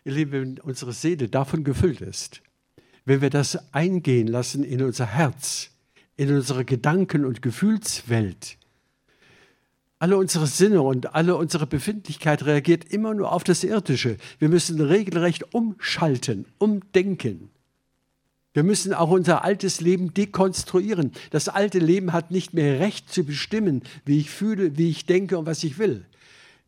[0.04, 2.42] Ihr Lieben, wenn unsere Seele davon gefüllt ist,
[3.06, 5.72] wenn wir das eingehen lassen in unser Herz,
[6.16, 8.58] in unsere Gedanken- und Gefühlswelt,
[10.00, 14.18] alle unsere Sinne und alle unsere Befindlichkeit reagiert immer nur auf das Irdische.
[14.38, 17.50] Wir müssen regelrecht umschalten, umdenken.
[18.58, 21.12] Wir müssen auch unser altes Leben dekonstruieren.
[21.30, 25.38] Das alte Leben hat nicht mehr Recht zu bestimmen, wie ich fühle, wie ich denke
[25.38, 26.08] und was ich will.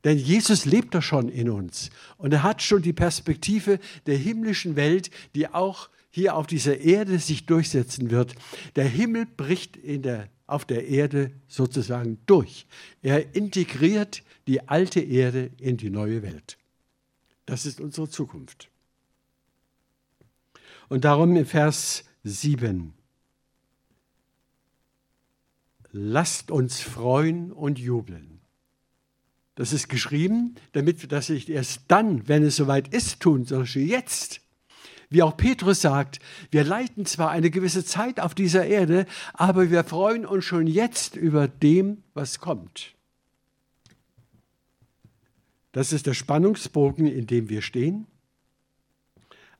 [0.03, 4.75] Denn Jesus lebt doch schon in uns und er hat schon die Perspektive der himmlischen
[4.75, 8.35] Welt, die auch hier auf dieser Erde sich durchsetzen wird.
[8.75, 12.67] Der Himmel bricht in der, auf der Erde sozusagen durch.
[13.01, 16.59] Er integriert die alte Erde in die neue Welt.
[17.47, 18.68] Das ist unsere Zukunft.
[20.89, 22.93] Und darum in Vers 7.
[25.91, 28.41] Lasst uns freuen und jubeln.
[29.55, 33.67] Das ist geschrieben, damit wir das nicht erst dann, wenn es soweit ist, tun, sondern
[33.85, 34.41] jetzt.
[35.09, 36.19] Wie auch Petrus sagt,
[36.51, 41.15] wir leiten zwar eine gewisse Zeit auf dieser Erde, aber wir freuen uns schon jetzt
[41.15, 42.93] über dem, was kommt.
[45.71, 48.07] Das ist der Spannungsbogen, in dem wir stehen.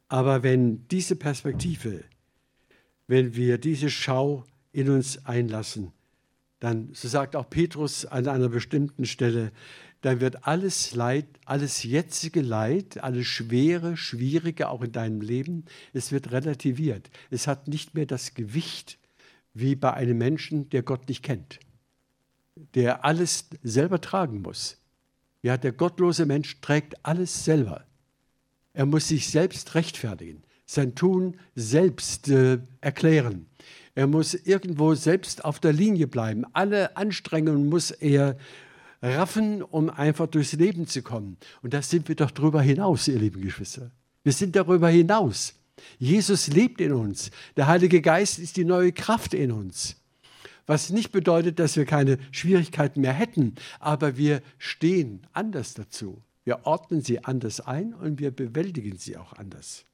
[0.10, 2.04] Aber wenn diese Perspektive,
[3.08, 5.94] wenn wir diese Schau in uns einlassen,
[6.60, 9.52] dann, so sagt auch Petrus an einer bestimmten Stelle,
[10.02, 16.12] dann wird alles Leid, alles jetzige Leid, alles Schwere, Schwierige auch in deinem Leben, es
[16.12, 17.10] wird relativiert.
[17.30, 18.98] Es hat nicht mehr das Gewicht
[19.54, 21.60] wie bei einem Menschen, der Gott nicht kennt,
[22.76, 24.78] der alles selber tragen muss.
[25.42, 27.86] Ja, der gottlose Mensch trägt alles selber.
[28.80, 33.46] Er muss sich selbst rechtfertigen, sein Tun selbst äh, erklären.
[33.94, 36.46] Er muss irgendwo selbst auf der Linie bleiben.
[36.54, 38.38] Alle Anstrengungen muss er
[39.02, 41.36] raffen, um einfach durchs Leben zu kommen.
[41.62, 43.92] Und da sind wir doch drüber hinaus, ihr lieben Geschwister.
[44.24, 45.56] Wir sind darüber hinaus.
[45.98, 47.32] Jesus lebt in uns.
[47.58, 49.98] Der Heilige Geist ist die neue Kraft in uns.
[50.68, 56.24] Was nicht bedeutet, dass wir keine Schwierigkeiten mehr hätten, aber wir stehen anders dazu.
[56.50, 59.86] Wir ordnen sie anders ein und wir bewältigen sie auch anders.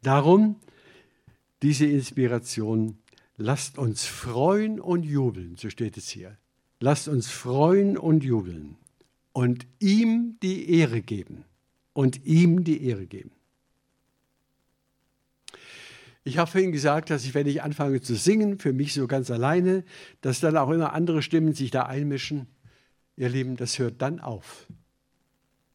[0.00, 0.60] Darum
[1.60, 2.98] diese Inspiration,
[3.36, 6.38] lasst uns freuen und jubeln, so steht es hier.
[6.78, 8.76] Lasst uns freuen und jubeln
[9.32, 11.44] und ihm die Ehre geben.
[11.92, 13.32] Und ihm die Ehre geben.
[16.22, 19.32] Ich habe vorhin gesagt, dass ich, wenn ich anfange zu singen, für mich so ganz
[19.32, 19.82] alleine,
[20.20, 22.46] dass dann auch immer andere Stimmen sich da einmischen.
[23.16, 24.66] Ihr Lieben, das hört dann auf.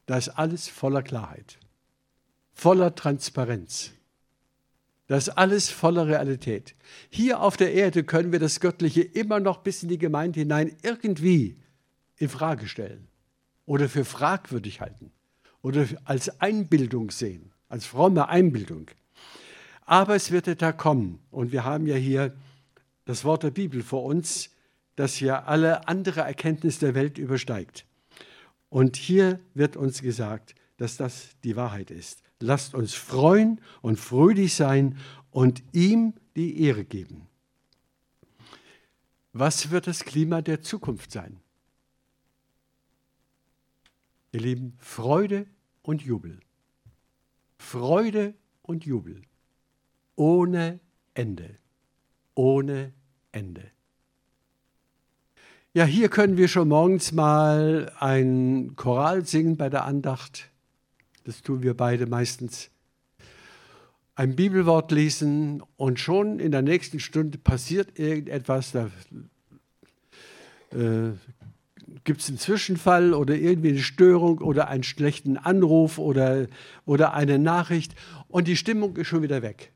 [0.06, 1.58] Da ist alles voller Klarheit,
[2.52, 3.92] voller Transparenz.
[5.06, 6.74] Das ist alles voller Realität.
[7.08, 10.76] Hier auf der Erde können wir das Göttliche immer noch bis in die Gemeinde hinein
[10.82, 11.56] irgendwie
[12.16, 13.08] in Frage stellen
[13.64, 15.12] oder für fragwürdig halten
[15.62, 18.90] oder als Einbildung sehen, als fromme Einbildung.
[19.86, 22.34] Aber es wird der Tag kommen und wir haben ja hier
[23.06, 24.50] das Wort der Bibel vor uns,
[24.98, 27.86] das ja alle andere Erkenntnis der Welt übersteigt.
[28.68, 32.22] Und hier wird uns gesagt, dass das die Wahrheit ist.
[32.40, 34.98] Lasst uns freuen und fröhlich sein
[35.30, 37.28] und ihm die Ehre geben.
[39.32, 41.38] Was wird das Klima der Zukunft sein?
[44.32, 45.46] Ihr Lieben, Freude
[45.82, 46.40] und Jubel.
[47.56, 49.22] Freude und Jubel.
[50.16, 50.80] Ohne
[51.14, 51.56] Ende.
[52.34, 52.92] Ohne
[53.30, 53.77] Ende.
[55.78, 60.50] Ja, hier können wir schon morgens mal ein Choral singen bei der Andacht.
[61.22, 62.70] Das tun wir beide meistens.
[64.16, 68.72] Ein Bibelwort lesen und schon in der nächsten Stunde passiert irgendetwas.
[68.72, 68.90] Da
[70.72, 71.12] äh,
[72.02, 76.48] gibt es einen Zwischenfall oder irgendwie eine Störung oder einen schlechten Anruf oder,
[76.86, 77.94] oder eine Nachricht
[78.26, 79.70] und die Stimmung ist schon wieder weg.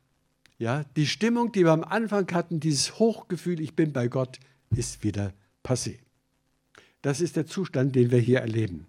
[0.57, 4.39] Ja, die Stimmung, die wir am Anfang hatten, dieses Hochgefühl, ich bin bei Gott,
[4.69, 5.31] ist wieder
[5.63, 5.99] passé.
[7.01, 8.87] Das ist der Zustand, den wir hier erleben.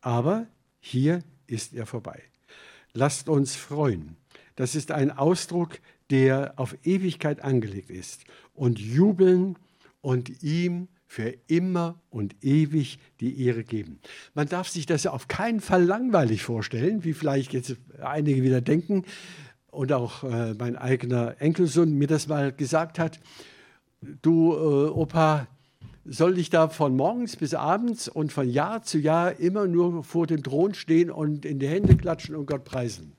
[0.00, 0.46] Aber
[0.80, 2.22] hier ist er vorbei.
[2.92, 4.16] Lasst uns freuen.
[4.56, 8.24] Das ist ein Ausdruck, der auf Ewigkeit angelegt ist.
[8.54, 9.56] Und jubeln
[10.00, 14.00] und ihm für immer und ewig die Ehre geben.
[14.34, 19.04] Man darf sich das auf keinen Fall langweilig vorstellen, wie vielleicht jetzt einige wieder denken
[19.70, 23.20] und auch äh, mein eigener Enkelsohn mir das mal gesagt hat.
[24.22, 25.46] Du, äh, Opa,
[26.04, 30.26] soll ich da von morgens bis abends und von Jahr zu Jahr immer nur vor
[30.26, 33.14] dem Thron stehen und in die Hände klatschen und Gott preisen?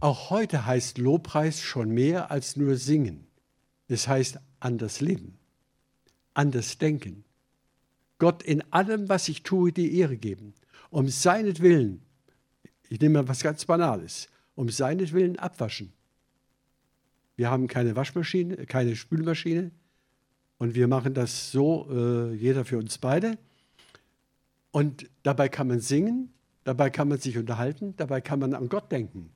[0.00, 3.26] Auch heute heißt Lobpreis schon mehr als nur singen.
[3.88, 5.38] Es heißt anders leben,
[6.34, 7.24] anders denken.
[8.18, 10.54] Gott in allem, was ich tue, die Ehre geben.
[10.90, 12.02] Um seinetwillen,
[12.88, 15.92] ich nehme mal was ganz Banales, um seinetwillen abwaschen.
[17.36, 19.72] Wir haben keine Waschmaschine, keine Spülmaschine
[20.58, 23.38] und wir machen das so, äh, jeder für uns beide.
[24.70, 26.32] Und dabei kann man singen,
[26.64, 29.30] dabei kann man sich unterhalten, dabei kann man an Gott denken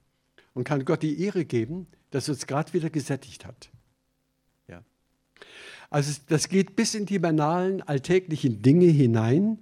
[0.53, 3.71] und kann Gott die Ehre geben, dass uns gerade wieder gesättigt hat.
[5.93, 9.59] Also das geht bis in die banalen alltäglichen Dinge hinein,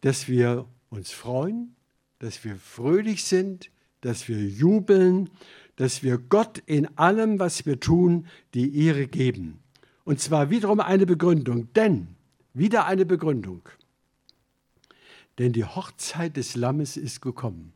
[0.00, 1.74] dass wir uns freuen,
[2.20, 3.68] dass wir fröhlich sind,
[4.00, 5.28] dass wir jubeln,
[5.74, 9.58] dass wir Gott in allem, was wir tun, die Ehre geben.
[10.04, 12.16] Und zwar wiederum eine Begründung, denn,
[12.54, 13.68] wieder eine Begründung,
[15.38, 17.72] denn die Hochzeit des Lammes ist gekommen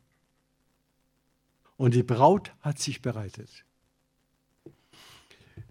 [1.77, 3.65] und die Braut hat sich bereitet.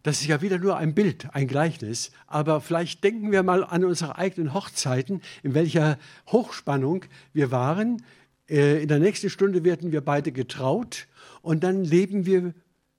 [0.06, 2.12] Das ist ja wieder nur ein Bild, ein Gleichnis.
[2.28, 5.98] Aber vielleicht denken wir mal an unsere eigenen Hochzeiten, in welcher
[6.28, 8.04] Hochspannung wir waren.
[8.48, 11.08] Äh, in der nächsten Stunde werden wir beide getraut
[11.42, 12.54] und dann leben wir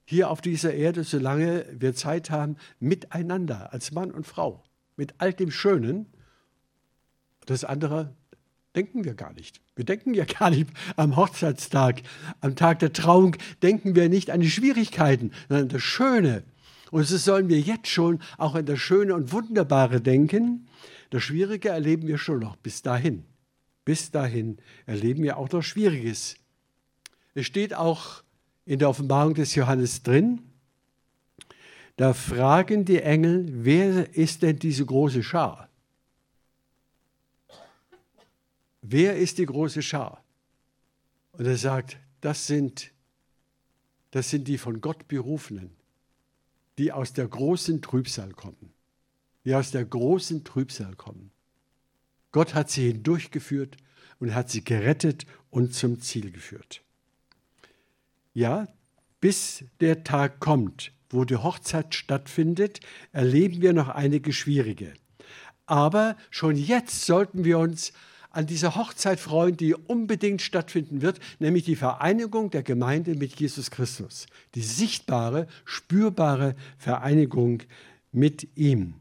[0.06, 4.62] hier auf dieser Erde, solange wir Zeit haben, miteinander als Mann und Frau,
[4.96, 6.06] mit all dem Schönen.
[7.44, 8.14] Das andere
[8.74, 9.60] denken wir gar nicht.
[9.74, 12.02] Wir denken ja gar nicht am Hochzeitstag,
[12.40, 16.44] am Tag der Trauung, denken wir nicht an die Schwierigkeiten, sondern das Schöne,
[16.90, 20.68] und so sollen wir jetzt schon auch an das Schöne und Wunderbare denken.
[21.10, 23.24] Das Schwierige erleben wir schon noch bis dahin.
[23.84, 26.36] Bis dahin erleben wir auch noch Schwieriges.
[27.34, 28.22] Es steht auch
[28.66, 30.42] in der Offenbarung des Johannes drin,
[31.96, 35.70] da fragen die Engel, wer ist denn diese große Schar?
[38.82, 40.22] Wer ist die große Schar?
[41.32, 42.92] Und er sagt, das sind,
[44.10, 45.76] das sind die von Gott berufenen
[46.78, 48.72] die aus der großen Trübsal kommen.
[49.44, 51.30] Die aus der großen Trübsal kommen.
[52.32, 53.76] Gott hat sie hindurchgeführt
[54.18, 56.82] und hat sie gerettet und zum Ziel geführt.
[58.36, 58.68] Ja,
[59.18, 62.80] bis der Tag kommt, wo die Hochzeit stattfindet,
[63.10, 64.92] erleben wir noch einige schwierige.
[65.64, 67.94] Aber schon jetzt sollten wir uns
[68.28, 73.70] an dieser Hochzeit freuen, die unbedingt stattfinden wird, nämlich die Vereinigung der Gemeinde mit Jesus
[73.70, 74.26] Christus.
[74.54, 77.62] Die sichtbare, spürbare Vereinigung
[78.12, 78.96] mit ihm.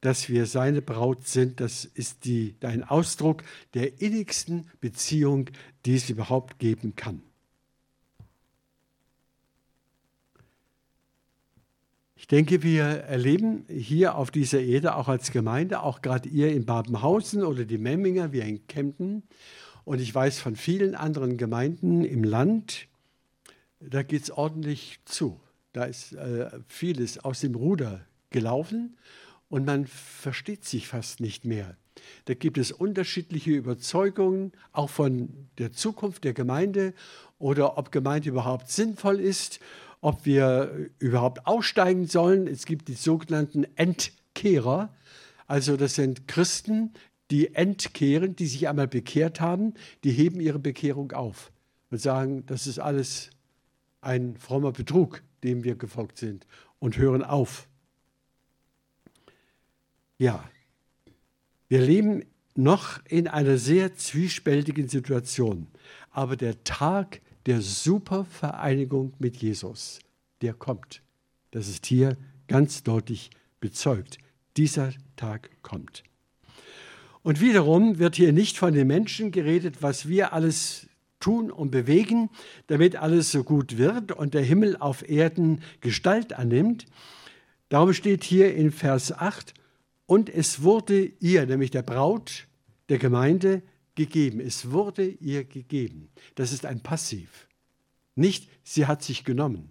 [0.00, 3.44] Dass wir seine Braut sind, das ist die, ein Ausdruck
[3.74, 5.50] der innigsten Beziehung,
[5.84, 7.22] die es überhaupt geben kann.
[12.18, 16.64] Ich denke, wir erleben hier auf dieser Erde auch als Gemeinde, auch gerade ihr in
[16.64, 19.22] Babenhausen oder die Memminger, wir in Kempten
[19.84, 22.88] und ich weiß von vielen anderen Gemeinden im Land,
[23.80, 25.38] da geht es ordentlich zu.
[25.74, 28.00] Da ist äh, vieles aus dem Ruder
[28.30, 28.96] gelaufen
[29.50, 31.76] und man versteht sich fast nicht mehr.
[32.24, 36.94] Da gibt es unterschiedliche Überzeugungen, auch von der Zukunft der Gemeinde
[37.38, 39.60] oder ob Gemeinde überhaupt sinnvoll ist
[40.00, 42.46] ob wir überhaupt aussteigen sollen.
[42.46, 44.94] Es gibt die sogenannten Entkehrer.
[45.46, 46.92] Also das sind Christen,
[47.30, 49.74] die entkehren, die sich einmal bekehrt haben,
[50.04, 51.50] die heben ihre Bekehrung auf
[51.90, 53.30] und sagen, das ist alles
[54.00, 56.46] ein frommer Betrug, dem wir gefolgt sind
[56.78, 57.68] und hören auf.
[60.18, 60.48] Ja,
[61.68, 62.24] wir leben
[62.54, 65.66] noch in einer sehr zwiespältigen Situation,
[66.10, 70.00] aber der Tag der Supervereinigung mit Jesus,
[70.42, 71.02] der kommt.
[71.52, 72.16] Das ist hier
[72.48, 73.30] ganz deutlich
[73.60, 74.18] bezeugt.
[74.56, 76.02] dieser Tag kommt.
[77.22, 80.88] Und wiederum wird hier nicht von den Menschen geredet, was wir alles
[81.20, 82.30] tun und bewegen,
[82.68, 86.86] damit alles so gut wird und der Himmel auf Erden Gestalt annimmt.
[87.68, 89.54] Darum steht hier in Vers 8,
[90.06, 92.46] und es wurde ihr, nämlich der Braut
[92.88, 93.62] der Gemeinde,
[93.96, 94.38] gegeben.
[94.38, 96.08] Es wurde ihr gegeben.
[96.36, 97.48] Das ist ein Passiv.
[98.14, 99.70] Nicht, sie hat sich genommen.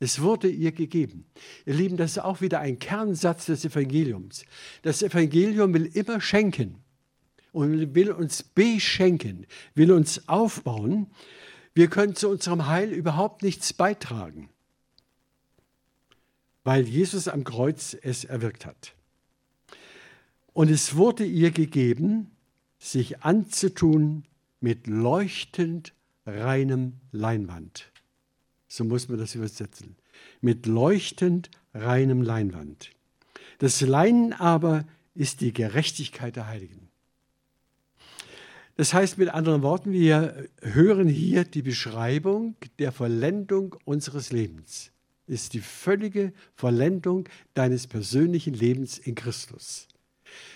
[0.00, 1.26] Es wurde ihr gegeben.
[1.66, 4.44] Ihr Lieben, das ist auch wieder ein Kernsatz des Evangeliums.
[4.82, 6.76] Das Evangelium will immer schenken
[7.52, 11.08] und will uns beschenken, will uns aufbauen.
[11.74, 14.50] Wir können zu unserem Heil überhaupt nichts beitragen,
[16.62, 18.94] weil Jesus am Kreuz es erwirkt hat.
[20.52, 22.30] Und es wurde ihr gegeben,
[22.78, 24.24] sich anzutun
[24.60, 25.94] mit leuchtend
[26.26, 27.90] reinem Leinwand.
[28.68, 29.96] So muss man das übersetzen.
[30.40, 32.90] Mit leuchtend reinem Leinwand.
[33.58, 36.88] Das Leinen aber ist die Gerechtigkeit der Heiligen.
[38.76, 44.92] Das heißt mit anderen Worten, wir hören hier die Beschreibung der Vollendung unseres Lebens.
[45.26, 49.88] Ist die völlige Vollendung deines persönlichen Lebens in Christus.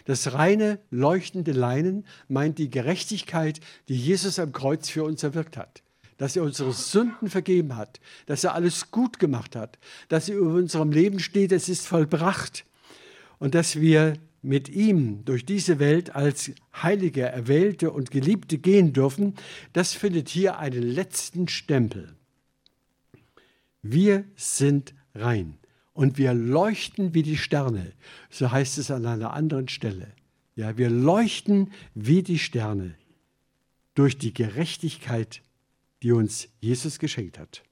[0.04, 5.82] Das reine, leuchtende Leinen meint die Gerechtigkeit, die Jesus am Kreuz für uns erwirkt hat.
[6.18, 10.54] Dass er unsere Sünden vergeben hat, dass er alles gut gemacht hat, dass er über
[10.54, 12.64] unserem Leben steht, es ist vollbracht.
[13.38, 19.34] Und dass wir mit ihm durch diese Welt als Heilige, Erwählte und Geliebte gehen dürfen,
[19.72, 22.14] das findet hier einen letzten Stempel.
[23.82, 25.58] Wir sind rein
[25.92, 27.92] und wir leuchten wie die Sterne.
[28.30, 30.12] So heißt es an einer anderen Stelle.
[30.54, 32.94] Ja, wir leuchten wie die Sterne
[33.94, 35.42] durch die Gerechtigkeit,
[36.02, 37.62] die uns Jesus geschenkt hat.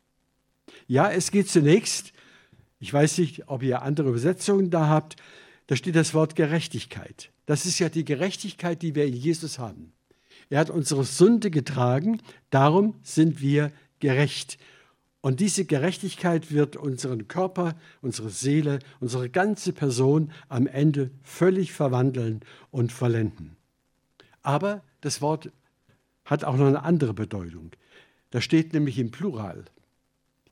[0.87, 2.13] Ja, es geht zunächst,
[2.79, 5.17] ich weiß nicht, ob ihr andere Übersetzungen da habt,
[5.67, 7.31] da steht das Wort Gerechtigkeit.
[7.47, 9.93] Das ist ja die Gerechtigkeit, die wir in Jesus haben.
[10.49, 14.59] Er hat unsere Sünde getragen, darum sind wir gerecht.
[15.23, 22.41] Und diese Gerechtigkeit wird unseren Körper, unsere Seele, unsere ganze Person am Ende völlig verwandeln
[22.71, 23.57] und vollenden.
[24.43, 25.51] Aber das Wort
[26.25, 27.73] hat auch noch eine andere Bedeutung.
[28.31, 29.65] Da steht nämlich im Plural.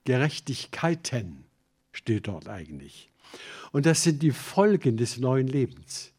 [0.04, 1.44] Gerechtigkeiten
[1.92, 3.10] steht dort eigentlich.
[3.72, 6.12] Und das sind die Folgen des neuen Lebens.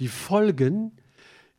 [0.00, 0.92] Die Folgen,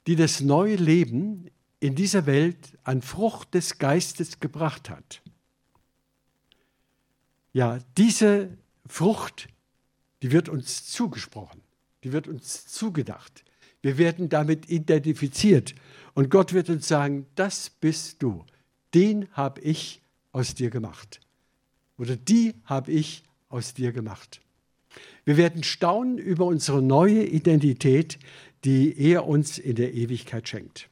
[0.06, 5.22] die das neue Leben in dieser Welt an Frucht des Geistes gebracht hat.
[7.58, 8.56] Ja, diese
[8.86, 9.48] Frucht,
[10.22, 11.64] die wird uns zugesprochen,
[12.04, 13.44] die wird uns zugedacht.
[13.82, 15.74] Wir werden damit identifiziert
[16.14, 18.46] und Gott wird uns sagen, das bist du,
[18.94, 20.04] den habe ich
[20.34, 21.20] aus dir gemacht
[21.98, 24.40] oder die habe ich aus dir gemacht.
[25.26, 28.20] Wir werden staunen über unsere neue Identität,
[28.66, 30.90] die er uns in der Ewigkeit schenkt.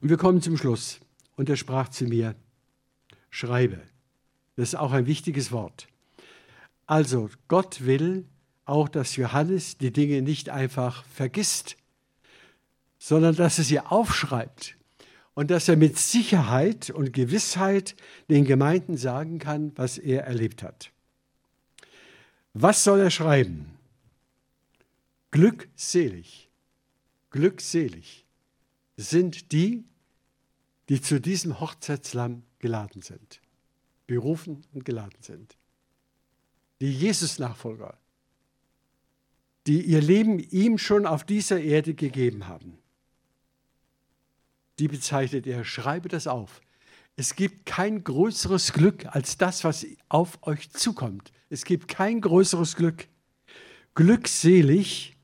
[0.00, 0.98] Und wir kommen zum Schluss.
[1.36, 2.34] Und er sprach zu mir,
[3.30, 3.80] schreibe,
[4.56, 5.88] das ist auch ein wichtiges Wort.
[6.86, 8.26] Also, Gott will
[8.64, 11.76] auch, dass Johannes die Dinge nicht einfach vergisst,
[12.98, 14.76] sondern dass er sie aufschreibt
[15.34, 17.96] und dass er mit Sicherheit und Gewissheit
[18.28, 20.92] den Gemeinden sagen kann, was er erlebt hat.
[22.52, 23.78] Was soll er schreiben?
[25.30, 26.50] Glückselig,
[27.30, 28.26] glückselig
[28.98, 29.84] sind die,
[30.90, 33.41] die zu diesem Hochzeitslamm geladen sind
[34.06, 35.56] berufen und geladen sind.
[36.80, 37.98] Die Jesus-Nachfolger,
[39.66, 42.78] die ihr Leben ihm schon auf dieser Erde gegeben haben.
[44.78, 46.60] Die bezeichnet er, schreibe das auf.
[47.14, 51.30] Es gibt kein größeres Glück als das, was auf euch zukommt.
[51.50, 53.06] Es gibt kein größeres Glück.
[53.94, 55.16] Glückselig,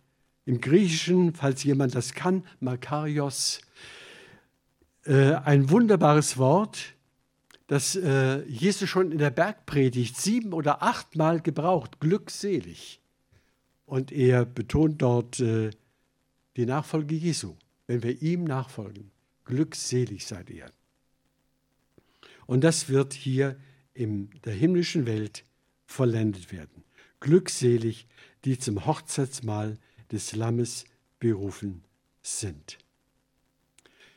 [0.44, 3.60] im Griechischen, falls jemand das kann, Makarios,
[5.04, 6.94] äh, ein wunderbares Wort,
[7.68, 13.00] das äh, Jesus schon in der Bergpredigt sieben oder achtmal gebraucht, glückselig.
[13.84, 15.70] Und er betont dort äh,
[16.56, 17.56] die Nachfolge Jesu.
[17.86, 19.10] Wenn wir ihm nachfolgen,
[19.44, 20.70] glückselig seid ihr.
[22.46, 23.56] Und das wird hier
[23.92, 25.44] in der himmlischen Welt
[25.86, 26.84] vollendet werden.
[27.20, 28.06] Glückselig,
[28.44, 29.78] die zum Hochzeitsmahl
[30.10, 30.84] des Lammes
[31.18, 31.84] berufen
[32.22, 32.78] sind.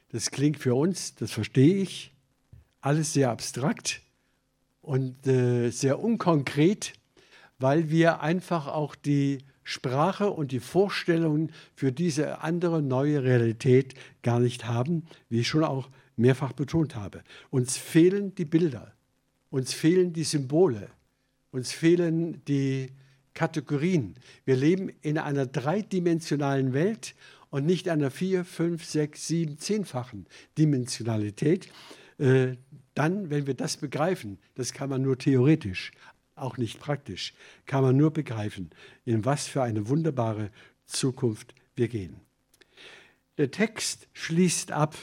[0.09, 2.13] Das klingt für uns, das verstehe ich,
[2.81, 4.01] alles sehr abstrakt
[4.81, 6.93] und äh, sehr unkonkret,
[7.59, 14.39] weil wir einfach auch die Sprache und die Vorstellungen für diese andere neue Realität gar
[14.39, 17.23] nicht haben, wie ich schon auch mehrfach betont habe.
[17.51, 18.93] Uns fehlen die Bilder,
[19.49, 20.89] uns fehlen die Symbole,
[21.51, 22.91] uns fehlen die,
[23.33, 24.15] Kategorien.
[24.45, 27.15] Wir leben in einer dreidimensionalen Welt
[27.49, 30.25] und nicht einer vier, fünf, sechs, sieben, zehnfachen
[30.57, 31.69] Dimensionalität.
[32.21, 32.57] Äh,
[32.93, 35.91] dann, wenn wir das begreifen, das kann man nur theoretisch,
[36.35, 37.33] auch nicht praktisch,
[37.65, 38.69] kann man nur begreifen,
[39.05, 40.51] in was für eine wunderbare
[40.85, 42.19] Zukunft wir gehen.
[43.39, 44.95] Der Text schließt ab,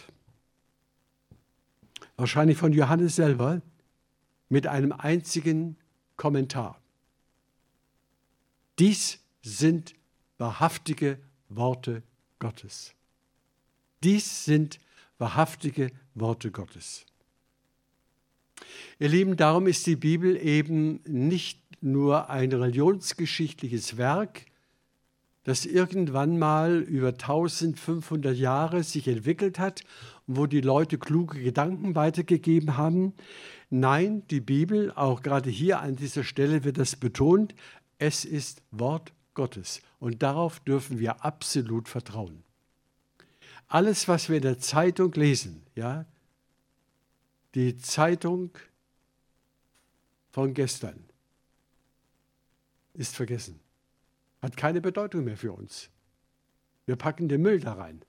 [2.16, 3.62] wahrscheinlich von Johannes selber,
[4.48, 5.76] mit einem einzigen
[6.16, 6.80] Kommentar.
[8.78, 9.94] Dies sind
[10.36, 12.02] wahrhaftige Worte
[12.38, 12.94] Gottes.
[14.04, 14.78] Dies sind
[15.18, 17.07] wahrhaftige Worte Gottes.
[18.98, 24.46] Ihr Lieben, darum ist die Bibel eben nicht nur ein religionsgeschichtliches Werk,
[25.44, 29.82] das irgendwann mal über 1500 Jahre sich entwickelt hat
[30.26, 33.14] und wo die Leute kluge Gedanken weitergegeben haben.
[33.70, 37.54] Nein, die Bibel, auch gerade hier an dieser Stelle wird das betont,
[37.98, 42.42] es ist Wort Gottes und darauf dürfen wir absolut vertrauen.
[43.68, 46.06] Alles, was wir in der Zeitung lesen, ja,
[47.54, 48.50] die Zeitung
[50.30, 51.04] von gestern
[52.94, 53.60] ist vergessen,
[54.42, 55.88] hat keine Bedeutung mehr für uns.
[56.86, 58.02] Wir packen den Müll da rein.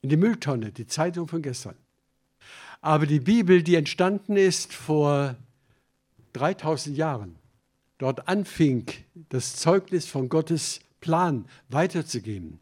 [0.00, 1.76] In die Mülltonne, die Zeitung von gestern.
[2.80, 5.36] Aber die Bibel, die entstanden ist vor
[6.32, 7.36] 3000 Jahren,
[7.98, 8.86] dort anfing,
[9.28, 12.58] das Zeugnis von Gottes Plan weiterzugeben,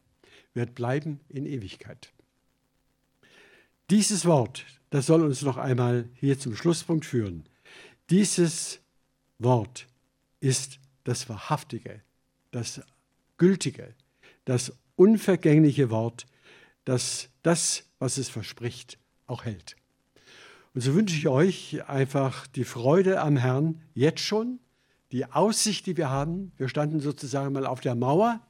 [0.52, 2.12] wird bleiben in Ewigkeit.
[3.90, 7.44] Dieses Wort, das soll uns noch einmal hier zum Schlusspunkt führen.
[8.08, 8.78] Dieses
[9.40, 9.88] Wort
[10.38, 12.00] ist das Wahrhaftige,
[12.52, 12.82] das
[13.36, 13.92] Gültige,
[14.44, 16.26] das unvergängliche Wort,
[16.84, 19.74] das das, was es verspricht, auch hält.
[20.72, 24.60] Und so wünsche ich euch einfach die Freude am Herrn jetzt schon,
[25.10, 26.52] die Aussicht, die wir haben.
[26.56, 28.40] Wir standen sozusagen mal auf der Mauer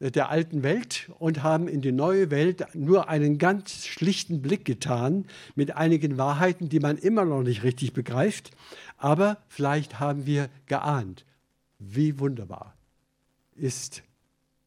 [0.00, 5.26] der alten Welt und haben in die neue Welt nur einen ganz schlichten Blick getan
[5.54, 8.52] mit einigen Wahrheiten, die man immer noch nicht richtig begreift.
[8.96, 11.24] Aber vielleicht haben wir geahnt,
[11.78, 12.76] wie wunderbar
[13.54, 14.02] ist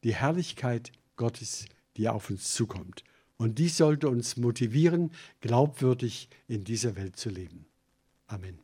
[0.04, 1.66] die Herrlichkeit Gottes,
[1.98, 3.04] die auf uns zukommt.
[3.38, 7.66] Und dies sollte uns motivieren, glaubwürdig in dieser Welt zu leben.
[8.28, 8.60] Amen.